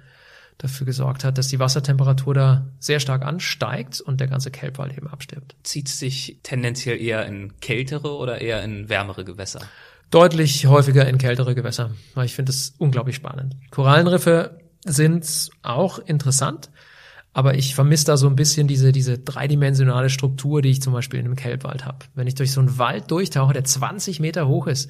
[0.57, 5.07] dafür gesorgt hat, dass die Wassertemperatur da sehr stark ansteigt und der ganze Kelbwald eben
[5.07, 5.55] abstirbt.
[5.63, 9.61] Zieht sich tendenziell eher in kältere oder eher in wärmere Gewässer?
[10.11, 13.55] Deutlich häufiger in kältere Gewässer, weil ich finde es unglaublich spannend.
[13.71, 16.69] Korallenriffe sind auch interessant,
[17.33, 21.19] aber ich vermisse da so ein bisschen diese, diese dreidimensionale Struktur, die ich zum Beispiel
[21.19, 21.99] in einem Kelbwald habe.
[22.13, 24.89] Wenn ich durch so einen Wald durchtauche, der 20 Meter hoch ist,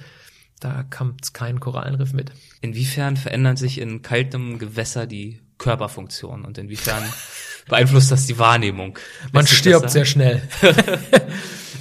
[0.60, 2.32] da kommt kein Korallenriff mit.
[2.62, 7.04] Inwiefern verändern sich in kaltem Gewässer die Körperfunktion und inwiefern
[7.68, 8.98] beeinflusst das die Wahrnehmung?
[9.32, 10.42] Man stirbt sehr schnell.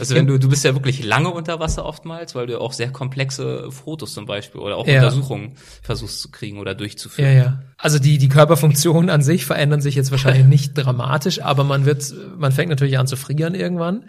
[0.01, 2.91] Also wenn du, du bist ja wirklich lange unter Wasser oftmals, weil du auch sehr
[2.91, 4.97] komplexe Fotos zum Beispiel oder auch ja.
[4.97, 7.37] Untersuchungen versuchst zu kriegen oder durchzuführen.
[7.37, 7.63] Ja, ja.
[7.77, 12.15] Also die, die Körperfunktionen an sich verändern sich jetzt wahrscheinlich nicht dramatisch, aber man wird,
[12.39, 14.05] man fängt natürlich an zu frieren irgendwann.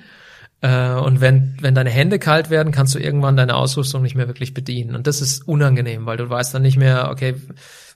[0.61, 4.27] Äh, und wenn, wenn deine Hände kalt werden, kannst du irgendwann deine Ausrüstung nicht mehr
[4.27, 4.95] wirklich bedienen.
[4.95, 7.35] Und das ist unangenehm, weil du weißt dann nicht mehr, okay,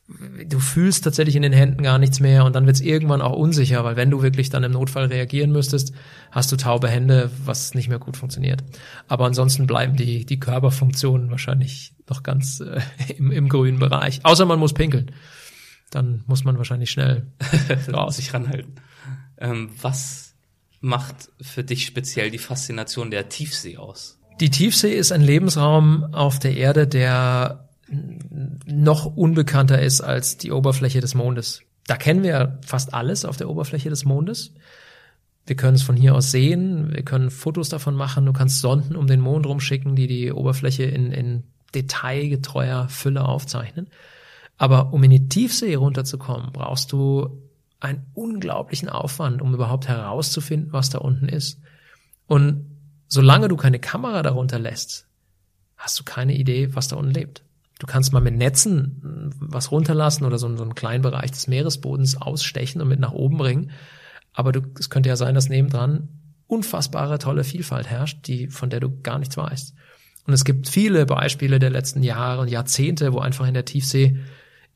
[0.07, 3.35] du fühlst tatsächlich in den Händen gar nichts mehr und dann wird es irgendwann auch
[3.35, 5.93] unsicher, weil wenn du wirklich dann im Notfall reagieren müsstest,
[6.31, 8.63] hast du taube Hände, was nicht mehr gut funktioniert.
[9.07, 12.81] Aber ansonsten bleiben die, die Körperfunktionen wahrscheinlich noch ganz äh,
[13.17, 14.19] im, im grünen Bereich.
[14.23, 15.11] Außer man muss pinkeln.
[15.89, 17.27] Dann muss man wahrscheinlich schnell
[17.91, 18.75] raus sich ranhalten.
[19.37, 20.35] Ähm, was
[20.81, 24.19] macht für dich speziell die Faszination der Tiefsee aus?
[24.39, 31.01] Die Tiefsee ist ein Lebensraum auf der Erde, der noch unbekannter ist als die Oberfläche
[31.01, 31.61] des Mondes.
[31.87, 34.53] Da kennen wir fast alles auf der Oberfläche des Mondes.
[35.45, 38.95] Wir können es von hier aus sehen, wir können Fotos davon machen, du kannst Sonden
[38.95, 41.43] um den Mond rumschicken, die die Oberfläche in, in
[41.75, 43.87] detailgetreuer Fülle aufzeichnen.
[44.57, 47.43] Aber um in die Tiefsee runterzukommen, brauchst du
[47.79, 51.59] einen unglaublichen Aufwand, um überhaupt herauszufinden, was da unten ist.
[52.25, 52.65] Und
[53.07, 55.07] solange du keine Kamera darunter lässt,
[55.77, 57.44] hast du keine Idee, was da unten lebt.
[57.79, 61.47] Du kannst mal mit Netzen äh, was runterlassen oder so, so einen kleinen Bereich des
[61.47, 63.71] Meeresbodens ausstechen und mit nach oben bringen.
[64.33, 66.09] Aber du, es könnte ja sein, dass nebendran
[66.47, 69.73] unfassbare tolle Vielfalt herrscht, die, von der du gar nichts weißt.
[70.27, 74.17] Und es gibt viele Beispiele der letzten Jahre und Jahrzehnte, wo einfach in der Tiefsee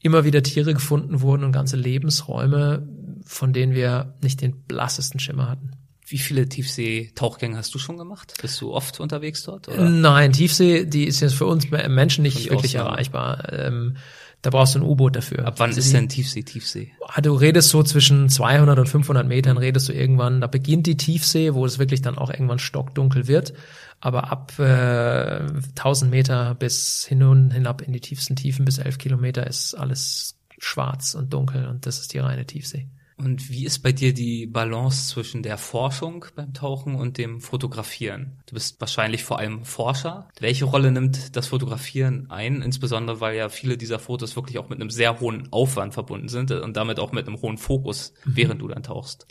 [0.01, 2.87] immer wieder Tiere gefunden wurden und ganze Lebensräume,
[3.25, 5.71] von denen wir nicht den blassesten Schimmer hatten.
[6.09, 8.33] Wie viele Tiefseetauchgänge hast du schon gemacht?
[8.41, 9.67] Bist du oft unterwegs dort?
[9.67, 9.87] Oder?
[9.87, 12.89] Nein, Tiefsee, die ist jetzt für uns Menschen nicht wirklich Ausnahme.
[12.89, 13.53] erreichbar.
[13.53, 13.97] Ähm,
[14.41, 15.45] da brauchst du ein U-Boot dafür.
[15.45, 16.93] Ab wann also ist denn Tiefsee Tiefsee?
[17.07, 20.41] Ah, du redest so zwischen 200 und 500 Metern, redest du irgendwann.
[20.41, 23.53] Da beginnt die Tiefsee, wo es wirklich dann auch irgendwann stockdunkel wird.
[23.99, 28.97] Aber ab äh, 1000 Meter bis hin und hinab in die tiefsten Tiefen bis 11
[28.97, 32.87] Kilometer ist alles schwarz und dunkel und das ist die reine Tiefsee.
[33.19, 38.37] Und wie ist bei dir die Balance zwischen der Forschung beim Tauchen und dem Fotografieren?
[38.45, 40.29] Du bist wahrscheinlich vor allem Forscher.
[40.39, 42.61] Welche Rolle nimmt das Fotografieren ein?
[42.61, 46.51] Insbesondere, weil ja viele dieser Fotos wirklich auch mit einem sehr hohen Aufwand verbunden sind
[46.51, 48.37] und damit auch mit einem hohen Fokus, mhm.
[48.37, 49.27] während du dann tauchst.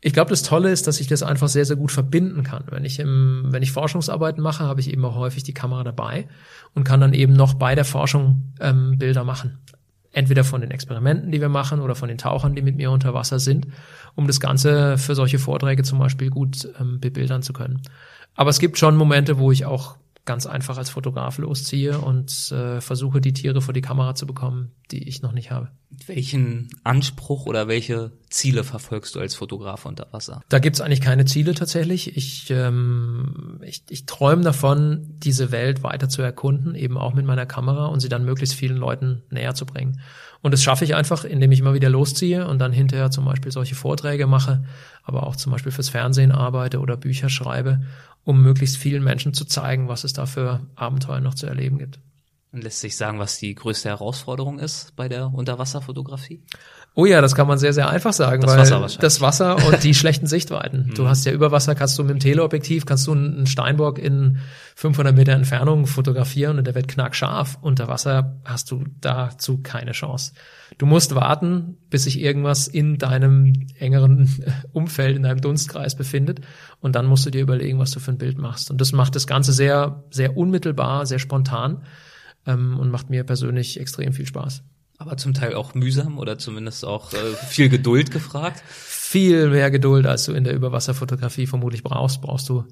[0.00, 2.64] Ich glaube, das Tolle ist, dass ich das einfach sehr, sehr gut verbinden kann.
[2.70, 6.26] Wenn ich im, wenn ich Forschungsarbeiten mache, habe ich eben auch häufig die Kamera dabei
[6.74, 9.58] und kann dann eben noch bei der Forschung ähm, Bilder machen
[10.18, 13.14] entweder von den Experimenten, die wir machen, oder von den Tauchern, die mit mir unter
[13.14, 13.68] Wasser sind,
[14.16, 17.80] um das Ganze für solche Vorträge zum Beispiel gut ähm, bebildern zu können.
[18.34, 19.96] Aber es gibt schon Momente, wo ich auch
[20.28, 24.72] ganz einfach als Fotograf losziehe und äh, versuche, die Tiere vor die Kamera zu bekommen,
[24.90, 25.70] die ich noch nicht habe.
[26.06, 30.42] Welchen Anspruch oder welche Ziele verfolgst du als Fotograf unter Wasser?
[30.50, 32.14] Da gibt's eigentlich keine Ziele tatsächlich.
[32.14, 37.46] Ich, ähm, ich, ich träume davon, diese Welt weiter zu erkunden, eben auch mit meiner
[37.46, 39.98] Kamera und sie dann möglichst vielen Leuten näher zu bringen.
[40.42, 43.50] Und das schaffe ich einfach, indem ich immer wieder losziehe und dann hinterher zum Beispiel
[43.50, 44.62] solche Vorträge mache,
[45.04, 47.80] aber auch zum Beispiel fürs Fernsehen arbeite oder Bücher schreibe,
[48.28, 51.98] um möglichst vielen Menschen zu zeigen, was es da für Abenteuer noch zu erleben gibt.
[52.52, 56.42] Und lässt sich sagen, was die größte Herausforderung ist bei der Unterwasserfotografie?
[56.94, 58.98] Oh ja, das kann man sehr, sehr einfach sagen, Das weil Wasser wahrscheinlich.
[58.98, 60.92] das Wasser und die schlechten Sichtweiten.
[60.94, 64.40] Du hast ja über Wasser, kannst du mit dem Teleobjektiv, kannst du einen Steinbock in
[64.76, 67.56] 500 Meter Entfernung fotografieren und der wird knackscharf.
[67.62, 70.32] Unter Wasser hast du dazu keine Chance.
[70.78, 74.32] Du musst warten, bis sich irgendwas in deinem engeren
[74.72, 76.40] Umfeld, in deinem Dunstkreis befindet.
[76.80, 78.70] Und dann musst du dir überlegen, was du für ein Bild machst.
[78.70, 81.82] Und das macht das Ganze sehr, sehr unmittelbar, sehr spontan
[82.46, 84.62] ähm, und macht mir persönlich extrem viel Spaß.
[84.98, 88.62] Aber zum Teil auch mühsam oder zumindest auch äh, viel Geduld gefragt.
[88.68, 92.64] Viel mehr Geduld, als du in der Überwasserfotografie vermutlich brauchst, brauchst du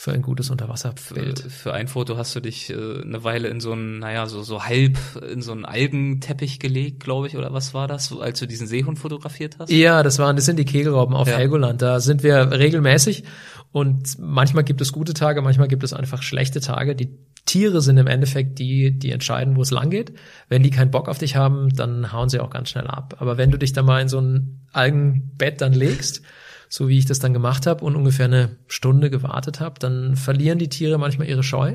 [0.00, 1.40] für ein gutes Unterwasserbild.
[1.40, 4.42] Für, für ein Foto hast du dich äh, eine Weile in so einen, naja, so,
[4.42, 4.96] so halb
[5.30, 8.98] in so einen Algenteppich gelegt, glaube ich, oder was war das, als du diesen Seehund
[8.98, 9.70] fotografiert hast?
[9.70, 11.36] Ja, das waren, das sind die Kegelrauben auf Ja.
[11.36, 11.82] Helgoland.
[11.82, 13.24] Da sind wir regelmäßig
[13.72, 16.96] und manchmal gibt es gute Tage, manchmal gibt es einfach schlechte Tage.
[16.96, 20.14] Die Tiere sind im Endeffekt die, die entscheiden, wo es lang geht.
[20.48, 23.16] Wenn die keinen Bock auf dich haben, dann hauen sie auch ganz schnell ab.
[23.18, 26.22] Aber wenn du dich da mal in so ein Algenbett dann legst,
[26.70, 30.58] so wie ich das dann gemacht habe und ungefähr eine Stunde gewartet habe, dann verlieren
[30.58, 31.74] die Tiere manchmal ihre Scheu,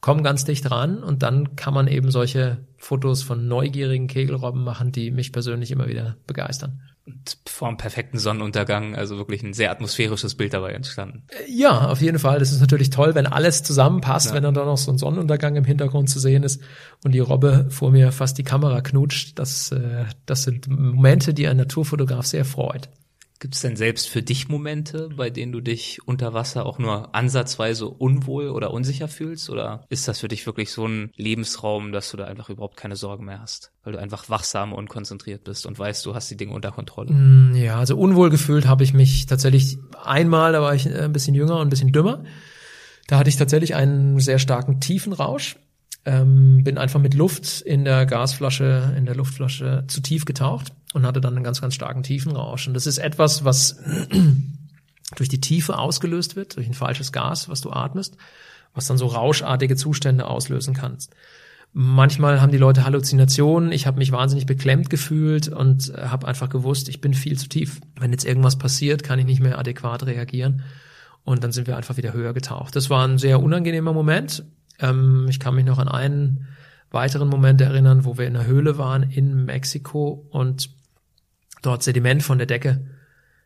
[0.00, 4.92] kommen ganz dicht ran und dann kann man eben solche Fotos von neugierigen Kegelrobben machen,
[4.92, 6.80] die mich persönlich immer wieder begeistern.
[7.04, 11.24] Und vor einem perfekten Sonnenuntergang, also wirklich ein sehr atmosphärisches Bild dabei entstanden.
[11.48, 12.38] Ja, auf jeden Fall.
[12.38, 15.64] Das ist natürlich toll, wenn alles zusammenpasst, wenn dann da noch so ein Sonnenuntergang im
[15.64, 16.62] Hintergrund zu sehen ist
[17.02, 19.38] und die Robbe vor mir fast die Kamera knutscht.
[19.38, 22.90] Das, äh, das sind Momente, die ein Naturfotograf sehr freut.
[23.40, 27.14] Gibt es denn selbst für dich Momente, bei denen du dich unter Wasser auch nur
[27.14, 29.48] ansatzweise unwohl oder unsicher fühlst?
[29.48, 32.96] Oder ist das für dich wirklich so ein Lebensraum, dass du da einfach überhaupt keine
[32.96, 33.70] Sorgen mehr hast?
[33.84, 37.12] Weil du einfach wachsam und konzentriert bist und weißt, du hast die Dinge unter Kontrolle.
[37.12, 41.12] Mm, Ja, also unwohl gefühlt habe ich mich tatsächlich einmal, da war ich äh, ein
[41.12, 42.24] bisschen jünger und ein bisschen dümmer.
[43.06, 45.56] Da hatte ich tatsächlich einen sehr starken Tiefenrausch.
[46.08, 51.04] Ähm, bin einfach mit Luft in der Gasflasche, in der Luftflasche zu tief getaucht und
[51.04, 52.66] hatte dann einen ganz, ganz starken Tiefenrausch.
[52.66, 53.78] Und das ist etwas, was
[55.16, 58.16] durch die Tiefe ausgelöst wird, durch ein falsches Gas, was du atmest,
[58.72, 61.14] was dann so rauschartige Zustände auslösen kannst.
[61.74, 63.70] Manchmal haben die Leute Halluzinationen.
[63.70, 67.82] Ich habe mich wahnsinnig beklemmt gefühlt und habe einfach gewusst, ich bin viel zu tief.
[68.00, 70.62] Wenn jetzt irgendwas passiert, kann ich nicht mehr adäquat reagieren.
[71.24, 72.74] Und dann sind wir einfach wieder höher getaucht.
[72.74, 74.44] Das war ein sehr unangenehmer Moment.
[74.78, 76.46] Ähm, ich kann mich noch an einen
[76.90, 80.70] weiteren Moment erinnern, wo wir in einer Höhle waren in Mexiko und
[81.62, 82.86] dort Sediment von der Decke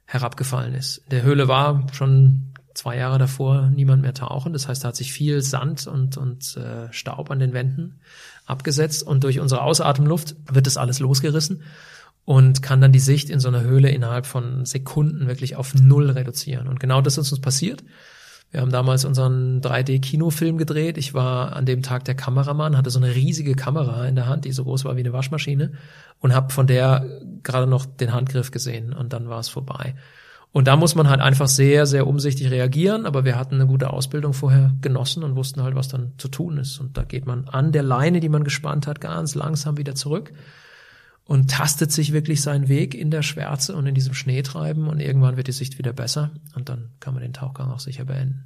[0.05, 0.99] herabgefallen ist.
[0.99, 4.53] In der Höhle war schon zwei Jahre davor niemand mehr tauchen.
[4.53, 8.01] Das heißt, da hat sich viel Sand und, und äh, Staub an den Wänden
[8.47, 11.63] abgesetzt und durch unsere Ausatemluft wird das alles losgerissen
[12.25, 16.11] und kann dann die Sicht in so einer Höhle innerhalb von Sekunden wirklich auf Null
[16.11, 16.69] reduzieren.
[16.69, 17.83] Und genau das ist uns passiert.
[18.53, 20.99] Wir haben damals unseren 3D-Kinofilm gedreht.
[20.99, 24.45] Ich war an dem Tag der Kameramann, hatte so eine riesige Kamera in der Hand,
[24.45, 25.73] die so groß war wie eine Waschmaschine
[26.21, 29.95] und habe von der gerade noch den Handgriff gesehen und dann war es vorbei.
[30.53, 33.89] Und da muss man halt einfach sehr, sehr umsichtig reagieren, aber wir hatten eine gute
[33.89, 36.79] Ausbildung vorher genossen und wussten halt, was dann zu tun ist.
[36.79, 40.31] Und da geht man an der Leine, die man gespannt hat, ganz langsam wieder zurück
[41.33, 45.39] und tastet sich wirklich seinen Weg in der Schwärze und in diesem Schneetreiben und irgendwann
[45.39, 48.45] wird die Sicht wieder besser und dann kann man den Tauchgang auch sicher beenden.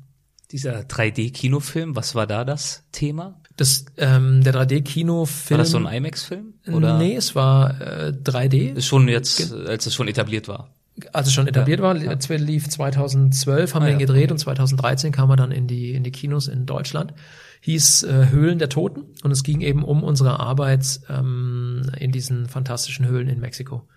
[0.52, 3.40] Dieser 3D-Kinofilm, was war da das Thema?
[3.56, 5.50] Das, ähm, der 3D-Kinofilm.
[5.50, 6.54] War das so ein IMAX-Film?
[6.72, 8.74] Oder Nee, es war äh, 3D.
[8.76, 10.70] ist schon jetzt, als es schon etabliert war?
[11.12, 14.06] als es schon etabliert war, es lief 2012, haben Ah, wir ihn ja.
[14.06, 17.12] gedreht und 2013 kam er dann in die, in die Kinos in Deutschland.
[17.66, 22.46] Hieß äh, Höhlen der Toten und es ging eben um unsere Arbeit ähm, in diesen
[22.46, 23.88] fantastischen Höhlen in Mexiko.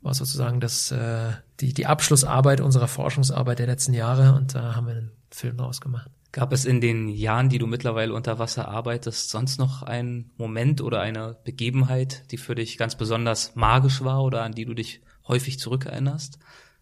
[0.00, 4.86] War sozusagen das, äh, die, die Abschlussarbeit unserer Forschungsarbeit der letzten Jahre und da haben
[4.86, 6.10] wir einen Film draus gemacht.
[6.32, 10.80] Gab es in den Jahren, die du mittlerweile unter Wasser arbeitest, sonst noch einen Moment
[10.80, 15.02] oder eine Begebenheit, die für dich ganz besonders magisch war oder an die du dich
[15.28, 16.38] häufig zurückerinnerst?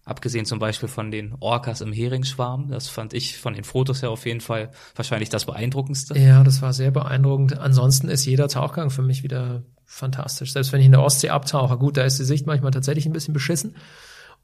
[0.08, 2.70] Abgesehen zum Beispiel von den Orcas im Heringsschwarm.
[2.70, 6.18] Das fand ich von den Fotos her auf jeden Fall wahrscheinlich das beeindruckendste.
[6.18, 7.58] Ja, das war sehr beeindruckend.
[7.58, 10.54] Ansonsten ist jeder Tauchgang für mich wieder fantastisch.
[10.54, 13.12] Selbst wenn ich in der Ostsee abtauche, gut, da ist die Sicht manchmal tatsächlich ein
[13.12, 13.76] bisschen beschissen.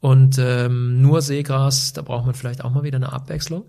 [0.00, 3.64] Und ähm, nur Seegras, da braucht man vielleicht auch mal wieder eine Abwechslung.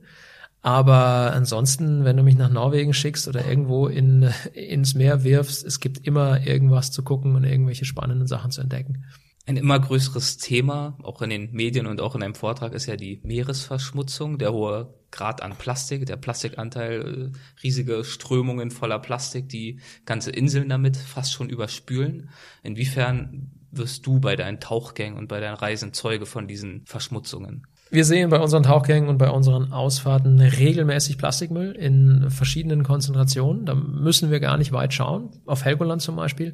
[0.62, 5.80] Aber ansonsten, wenn du mich nach Norwegen schickst oder irgendwo in, ins Meer wirfst, es
[5.80, 9.06] gibt immer irgendwas zu gucken und irgendwelche spannenden Sachen zu entdecken.
[9.48, 12.96] Ein immer größeres Thema, auch in den Medien und auch in einem Vortrag, ist ja
[12.96, 19.80] die Meeresverschmutzung, der hohe Grad an Plastik, der Plastikanteil, äh, riesige Strömungen voller Plastik, die
[20.06, 22.30] ganze Inseln damit fast schon überspülen.
[22.64, 27.68] Inwiefern wirst du bei deinen Tauchgängen und bei deinen Reisen Zeuge von diesen Verschmutzungen?
[27.92, 33.66] Wir sehen bei unseren Tauchgängen und bei unseren Ausfahrten regelmäßig Plastikmüll in verschiedenen Konzentrationen.
[33.66, 35.30] Da müssen wir gar nicht weit schauen.
[35.46, 36.54] Auf Helgoland zum Beispiel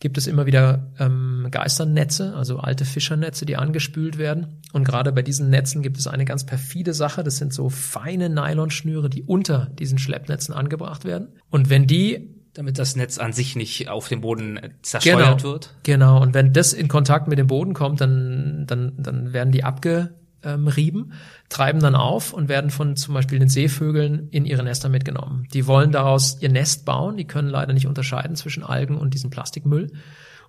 [0.00, 4.60] gibt es immer wieder ähm, Geisternetze, also alte Fischernetze, die angespült werden.
[4.72, 7.22] Und gerade bei diesen Netzen gibt es eine ganz perfide Sache.
[7.22, 11.28] Das sind so feine Nylonschnüre, die unter diesen Schleppnetzen angebracht werden.
[11.50, 15.74] Und wenn die damit das Netz an sich nicht auf dem Boden zerstört genau, wird.
[15.82, 16.22] Genau.
[16.22, 20.14] Und wenn das in Kontakt mit dem Boden kommt, dann, dann, dann werden die abge,
[20.44, 21.12] ähm, Rieben,
[21.48, 25.46] treiben dann auf und werden von zum Beispiel den Seevögeln in ihre Nester mitgenommen.
[25.52, 29.30] Die wollen daraus ihr Nest bauen, die können leider nicht unterscheiden zwischen Algen und diesem
[29.30, 29.92] Plastikmüll.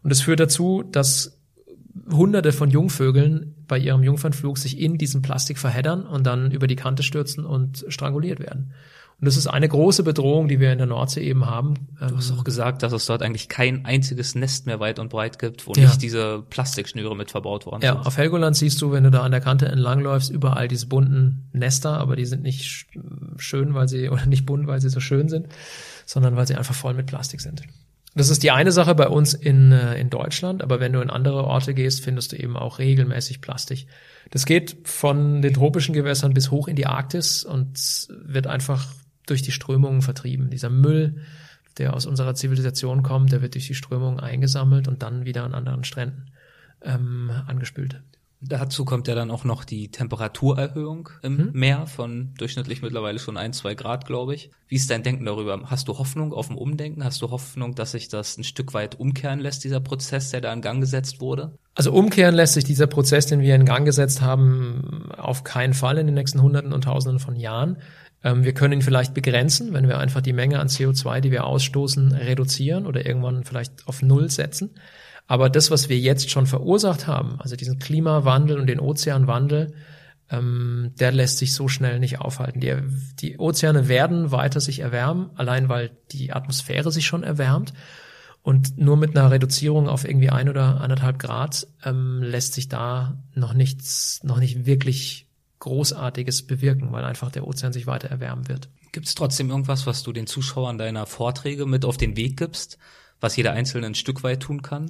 [0.04, 1.40] Und das führt dazu, dass
[2.12, 6.76] Hunderte von Jungvögeln bei ihrem Jungfernflug sich in diesem Plastik verheddern und dann über die
[6.76, 8.74] Kante stürzen und stranguliert werden.
[9.20, 11.88] Und das ist eine große Bedrohung, die wir in der Nordsee eben haben.
[12.00, 15.40] Du hast auch gesagt, dass es dort eigentlich kein einziges Nest mehr weit und breit
[15.40, 15.88] gibt, wo ja.
[15.88, 18.02] nicht diese Plastikschnüre mit verbaut worden ja, sind.
[18.02, 21.50] Ja, auf Helgoland siehst du, wenn du da an der Kante entlangläufst, überall diese bunten
[21.54, 22.88] Nester, aber die sind nicht
[23.38, 25.48] schön, weil sie, oder nicht bunt, weil sie so schön sind,
[26.06, 27.62] sondern weil sie einfach voll mit Plastik sind.
[28.16, 31.10] Das ist die eine Sache bei uns in, äh, in Deutschland, aber wenn du in
[31.10, 33.88] andere Orte gehst, findest du eben auch regelmäßig Plastik.
[34.32, 37.78] Das geht von den tropischen Gewässern bis hoch in die Arktis und
[38.10, 38.88] wird einfach
[39.26, 40.50] durch die Strömungen vertrieben.
[40.50, 41.24] Dieser Müll,
[41.78, 45.54] der aus unserer Zivilisation kommt, der wird durch die Strömungen eingesammelt und dann wieder an
[45.54, 46.32] anderen Stränden
[46.82, 48.02] ähm, angespült.
[48.42, 51.50] Dazu kommt ja dann auch noch die Temperaturerhöhung im hm?
[51.54, 54.52] Meer von durchschnittlich mittlerweile schon ein, zwei Grad, glaube ich.
[54.68, 55.62] Wie ist dein Denken darüber?
[55.66, 57.04] Hast du Hoffnung auf ein Umdenken?
[57.04, 60.54] Hast du Hoffnung, dass sich das ein Stück weit umkehren lässt, dieser Prozess, der da
[60.54, 61.58] in Gang gesetzt wurde?
[61.76, 65.98] Also umkehren lässt sich dieser Prozess, den wir in Gang gesetzt haben, auf keinen Fall
[65.98, 67.78] in den nächsten Hunderten und Tausenden von Jahren.
[68.24, 71.46] Ähm, wir können ihn vielleicht begrenzen, wenn wir einfach die Menge an CO2, die wir
[71.46, 74.72] ausstoßen, reduzieren oder irgendwann vielleicht auf Null setzen.
[75.28, 79.74] Aber das, was wir jetzt schon verursacht haben, also diesen Klimawandel und den Ozeanwandel,
[80.30, 82.60] ähm, der lässt sich so schnell nicht aufhalten.
[82.60, 82.76] Die,
[83.20, 87.74] die Ozeane werden weiter sich erwärmen, allein weil die Atmosphäre sich schon erwärmt.
[88.42, 93.18] Und nur mit einer Reduzierung auf irgendwie ein oder anderthalb Grad ähm, lässt sich da
[93.34, 95.28] noch nichts, noch nicht wirklich
[95.60, 98.70] Großartiges bewirken, weil einfach der Ozean sich weiter erwärmen wird.
[98.92, 102.78] Gibt es trotzdem irgendwas, was du den Zuschauern deiner Vorträge mit auf den Weg gibst,
[103.26, 104.90] was jeder Einzelne ein Stück weit tun kann?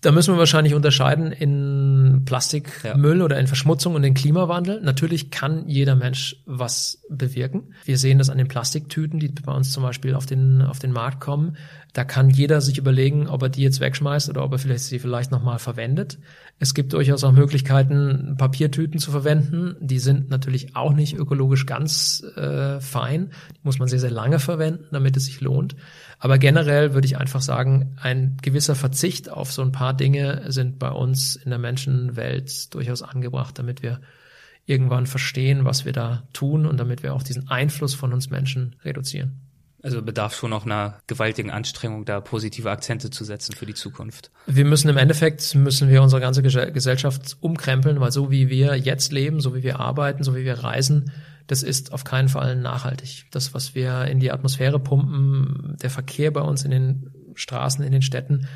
[0.00, 3.24] Da müssen wir wahrscheinlich unterscheiden in Plastikmüll ja.
[3.24, 4.80] oder in Verschmutzung und den Klimawandel.
[4.80, 7.74] Natürlich kann jeder Mensch was bewirken.
[7.84, 10.92] Wir sehen das an den Plastiktüten, die bei uns zum Beispiel auf den, auf den
[10.92, 11.56] Markt kommen.
[11.94, 15.00] Da kann jeder sich überlegen, ob er die jetzt wegschmeißt oder ob er vielleicht sie
[15.00, 16.18] vielleicht nochmal verwendet.
[16.60, 19.74] Es gibt durchaus auch Möglichkeiten, Papiertüten zu verwenden.
[19.80, 23.30] Die sind natürlich auch nicht ökologisch ganz äh, fein.
[23.56, 25.74] Die muss man sehr, sehr lange verwenden, damit es sich lohnt.
[26.18, 30.78] Aber generell würde ich einfach sagen, ein gewisser Verzicht auf so ein paar Dinge sind
[30.78, 34.00] bei uns in der Menschenwelt durchaus angebracht, damit wir
[34.66, 38.76] irgendwann verstehen, was wir da tun und damit wir auch diesen Einfluss von uns Menschen
[38.84, 39.47] reduzieren.
[39.82, 44.32] Also bedarf schon noch einer gewaltigen Anstrengung, da positive Akzente zu setzen für die Zukunft.
[44.46, 49.12] Wir müssen im Endeffekt, müssen wir unsere ganze Gesellschaft umkrempeln, weil so wie wir jetzt
[49.12, 51.12] leben, so wie wir arbeiten, so wie wir reisen,
[51.46, 53.26] das ist auf keinen Fall nachhaltig.
[53.30, 57.92] Das, was wir in die Atmosphäre pumpen, der Verkehr bei uns in den Straßen, in
[57.92, 58.48] den Städten,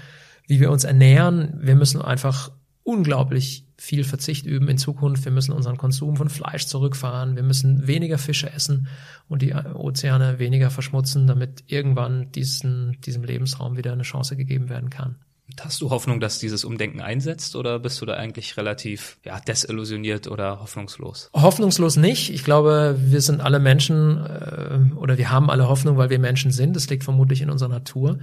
[0.47, 2.51] wie wir uns ernähren, wir müssen einfach
[2.85, 5.25] unglaublich viel Verzicht üben in Zukunft.
[5.25, 7.37] Wir müssen unseren Konsum von Fleisch zurückfahren.
[7.37, 8.89] Wir müssen weniger Fische essen
[9.29, 14.91] und die Ozeane weniger verschmutzen, damit irgendwann diesen, diesem Lebensraum wieder eine Chance gegeben werden
[14.91, 15.17] kann.
[15.61, 20.27] Hast du Hoffnung, dass dieses Umdenken einsetzt oder bist du da eigentlich relativ ja, desillusioniert
[20.27, 21.31] oder hoffnungslos?
[21.35, 22.31] Hoffnungslos nicht.
[22.31, 26.53] Ich glaube, wir sind alle Menschen äh, oder wir haben alle Hoffnung, weil wir Menschen
[26.53, 26.75] sind.
[26.75, 28.19] Das liegt vermutlich in unserer Natur.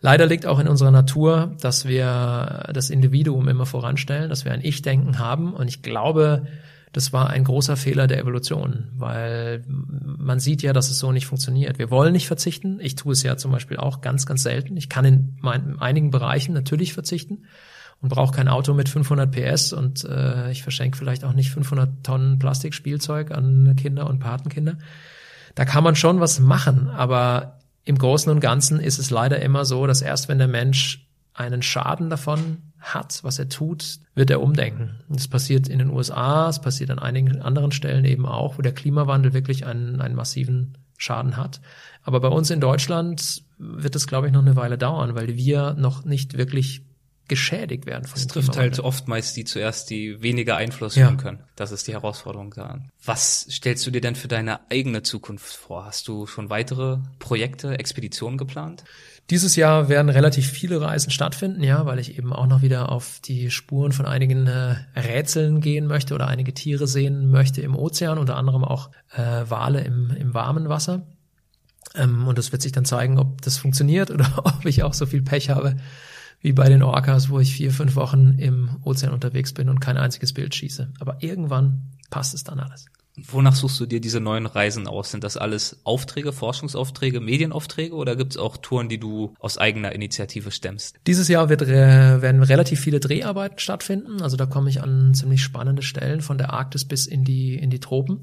[0.00, 4.64] Leider liegt auch in unserer Natur, dass wir das Individuum immer voranstellen, dass wir ein
[4.64, 5.52] Ich-Denken haben.
[5.52, 6.46] Und ich glaube,
[6.92, 11.26] das war ein großer Fehler der Evolution, weil man sieht ja, dass es so nicht
[11.26, 11.78] funktioniert.
[11.78, 12.78] Wir wollen nicht verzichten.
[12.80, 14.76] Ich tue es ja zum Beispiel auch ganz, ganz selten.
[14.76, 17.44] Ich kann in, mein, in einigen Bereichen natürlich verzichten
[18.00, 22.02] und brauche kein Auto mit 500 PS und äh, ich verschenke vielleicht auch nicht 500
[22.02, 24.78] Tonnen Plastikspielzeug an Kinder und Patenkinder.
[25.54, 29.64] Da kann man schon was machen, aber im Großen und Ganzen ist es leider immer
[29.64, 34.42] so, dass erst wenn der Mensch einen Schaden davon hat, was er tut, wird er
[34.42, 35.00] umdenken.
[35.08, 38.74] Das passiert in den USA, es passiert an einigen anderen Stellen eben auch, wo der
[38.74, 41.60] Klimawandel wirklich einen, einen massiven Schaden hat.
[42.02, 45.74] Aber bei uns in Deutschland wird es, glaube ich, noch eine Weile dauern, weil wir
[45.74, 46.82] noch nicht wirklich
[47.30, 51.06] geschädigt werden von Es trifft halt oftmals die zuerst, die weniger Einfluss ja.
[51.06, 51.38] nehmen können.
[51.56, 52.90] Das ist die Herausforderung daran.
[53.02, 55.86] Was stellst du dir denn für deine eigene Zukunft vor?
[55.86, 58.84] Hast du schon weitere Projekte, Expeditionen geplant?
[59.30, 63.20] Dieses Jahr werden relativ viele Reisen stattfinden, ja, weil ich eben auch noch wieder auf
[63.24, 68.18] die Spuren von einigen äh, Rätseln gehen möchte oder einige Tiere sehen möchte im Ozean,
[68.18, 71.06] unter anderem auch äh, Wale im, im warmen Wasser.
[71.94, 75.06] Ähm, und es wird sich dann zeigen, ob das funktioniert oder ob ich auch so
[75.06, 75.76] viel Pech habe
[76.40, 79.96] wie bei den Orcas, wo ich vier, fünf Wochen im Ozean unterwegs bin und kein
[79.96, 80.92] einziges Bild schieße.
[80.98, 82.86] Aber irgendwann passt es dann alles.
[83.16, 85.10] Wonach suchst du dir diese neuen Reisen aus?
[85.10, 89.92] Sind das alles Aufträge, Forschungsaufträge, Medienaufträge oder gibt es auch Touren, die du aus eigener
[89.92, 90.96] Initiative stemmst?
[91.06, 94.22] Dieses Jahr wird, werden relativ viele Dreharbeiten stattfinden.
[94.22, 97.70] Also da komme ich an ziemlich spannende Stellen von der Arktis bis in die, in
[97.70, 98.20] die Tropen.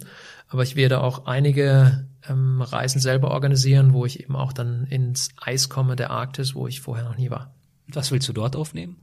[0.48, 5.30] Aber ich werde auch einige ähm, Reisen selber organisieren, wo ich eben auch dann ins
[5.40, 7.54] Eis komme der Arktis, wo ich vorher noch nie war.
[7.94, 8.98] Was willst du dort aufnehmen?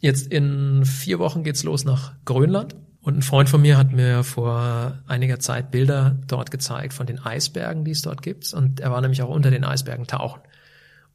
[0.00, 2.74] Jetzt in vier Wochen geht's los nach Grönland.
[3.02, 7.18] Und ein Freund von mir hat mir vor einiger Zeit Bilder dort gezeigt von den
[7.18, 8.52] Eisbergen, die es dort gibt.
[8.52, 10.42] Und er war nämlich auch unter den Eisbergen tauchen.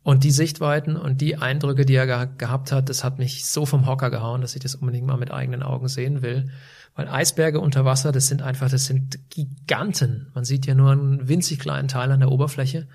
[0.02, 3.66] Und die Sichtweiten und die Eindrücke, die er ge gehabt hat, das hat mich so
[3.66, 6.52] vom Hocker gehauen, dass ich das unbedingt mal mit eigenen Augen sehen will.
[6.96, 10.28] Weil Eisberge unter Wasser, das sind einfach, das sind Giganten.
[10.34, 12.88] Man sieht ja nur einen winzig kleinen Teil an der Oberfläche.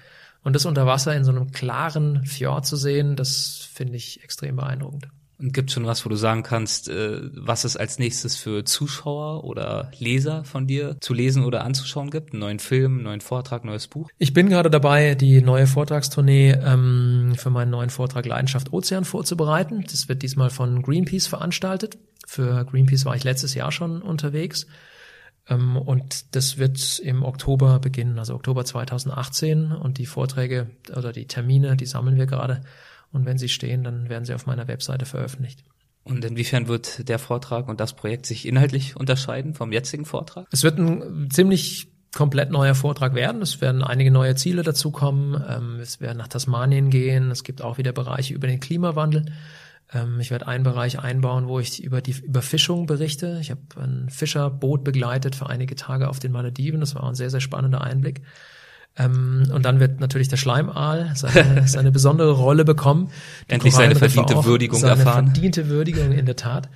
[0.42, 4.56] Und das unter Wasser in so einem klaren Fjord zu sehen, das finde ich extrem
[4.56, 5.08] beeindruckend.
[5.40, 9.44] Und gibt schon was, wo du sagen kannst, äh, was es als nächstes für Zuschauer
[9.44, 12.32] oder Leser von dir zu lesen oder anzuschauen gibt?
[12.32, 14.08] Einen neuen Film, einen neuen Vortrag, neues Buch?
[14.18, 19.84] Ich bin gerade dabei, die neue Vortragstournee ähm, für meinen neuen Vortrag Leidenschaft Ozean vorzubereiten.
[19.90, 21.96] Das wird diesmal von Greenpeace veranstaltet.
[22.26, 24.66] Für Greenpeace war ich letztes Jahr schon unterwegs.
[25.50, 29.72] Ähm, und das wird im Oktober beginnen, also Oktober 2018.
[29.72, 32.62] Und die Vorträge oder die Termine, die sammeln wir gerade.
[33.12, 35.64] Und wenn sie stehen, dann werden sie auf meiner Webseite veröffentlicht.
[36.04, 40.46] Und inwiefern wird der Vortrag und das Projekt sich inhaltlich unterscheiden vom jetzigen Vortrag?
[40.50, 43.42] Es wird ein ziemlich komplett neuer Vortrag werden.
[43.42, 45.42] Es werden einige neue Ziele dazukommen.
[45.48, 47.30] Ähm, es werden nach Tasmanien gehen.
[47.30, 49.26] Es gibt auch wieder Bereiche über den Klimawandel.
[49.92, 53.38] Ähm, ich werde einen Bereich einbauen, wo ich über die Überfischung berichte.
[53.40, 56.80] Ich habe ein Fischerboot begleitet für einige Tage auf den Malediven.
[56.80, 58.22] Das war ein sehr, sehr spannender Einblick.
[58.96, 63.10] Ähm, und dann wird natürlich der Schleimaal seine, seine besondere Rolle bekommen.
[63.48, 65.26] Die Endlich seine verdiente Würdigung seine erfahren.
[65.26, 66.68] verdiente Würdigung in der Tat.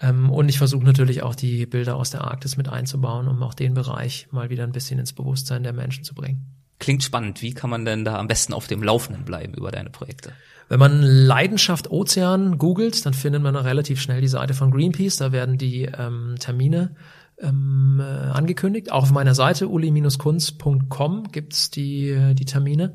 [0.00, 3.54] Ähm, und ich versuche natürlich auch die Bilder aus der Arktis mit einzubauen, um auch
[3.54, 6.54] den Bereich mal wieder ein bisschen ins Bewusstsein der Menschen zu bringen.
[6.78, 7.42] Klingt spannend.
[7.42, 10.32] Wie kann man denn da am besten auf dem Laufenden bleiben über deine Projekte?
[10.68, 15.16] Wenn man Leidenschaft Ozean googelt, dann findet man relativ schnell die Seite von Greenpeace.
[15.16, 16.94] Da werden die ähm, Termine
[17.38, 18.92] ähm, äh, angekündigt.
[18.92, 22.94] Auch auf meiner Seite uli-kunz.com gibt's die, die Termine.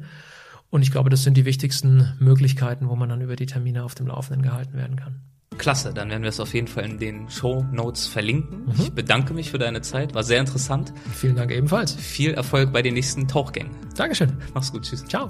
[0.70, 3.96] Und ich glaube, das sind die wichtigsten Möglichkeiten, wo man dann über die Termine auf
[3.96, 5.22] dem Laufenden gehalten werden kann.
[5.58, 8.66] Klasse, dann werden wir es auf jeden Fall in den Show Notes verlinken.
[8.66, 8.74] Mhm.
[8.80, 10.94] Ich bedanke mich für deine Zeit, war sehr interessant.
[11.14, 11.94] Vielen Dank ebenfalls.
[11.94, 13.72] Viel Erfolg bei den nächsten Tauchgängen.
[13.96, 14.34] Dankeschön.
[14.54, 15.06] Mach's gut, tschüss.
[15.06, 15.30] Ciao.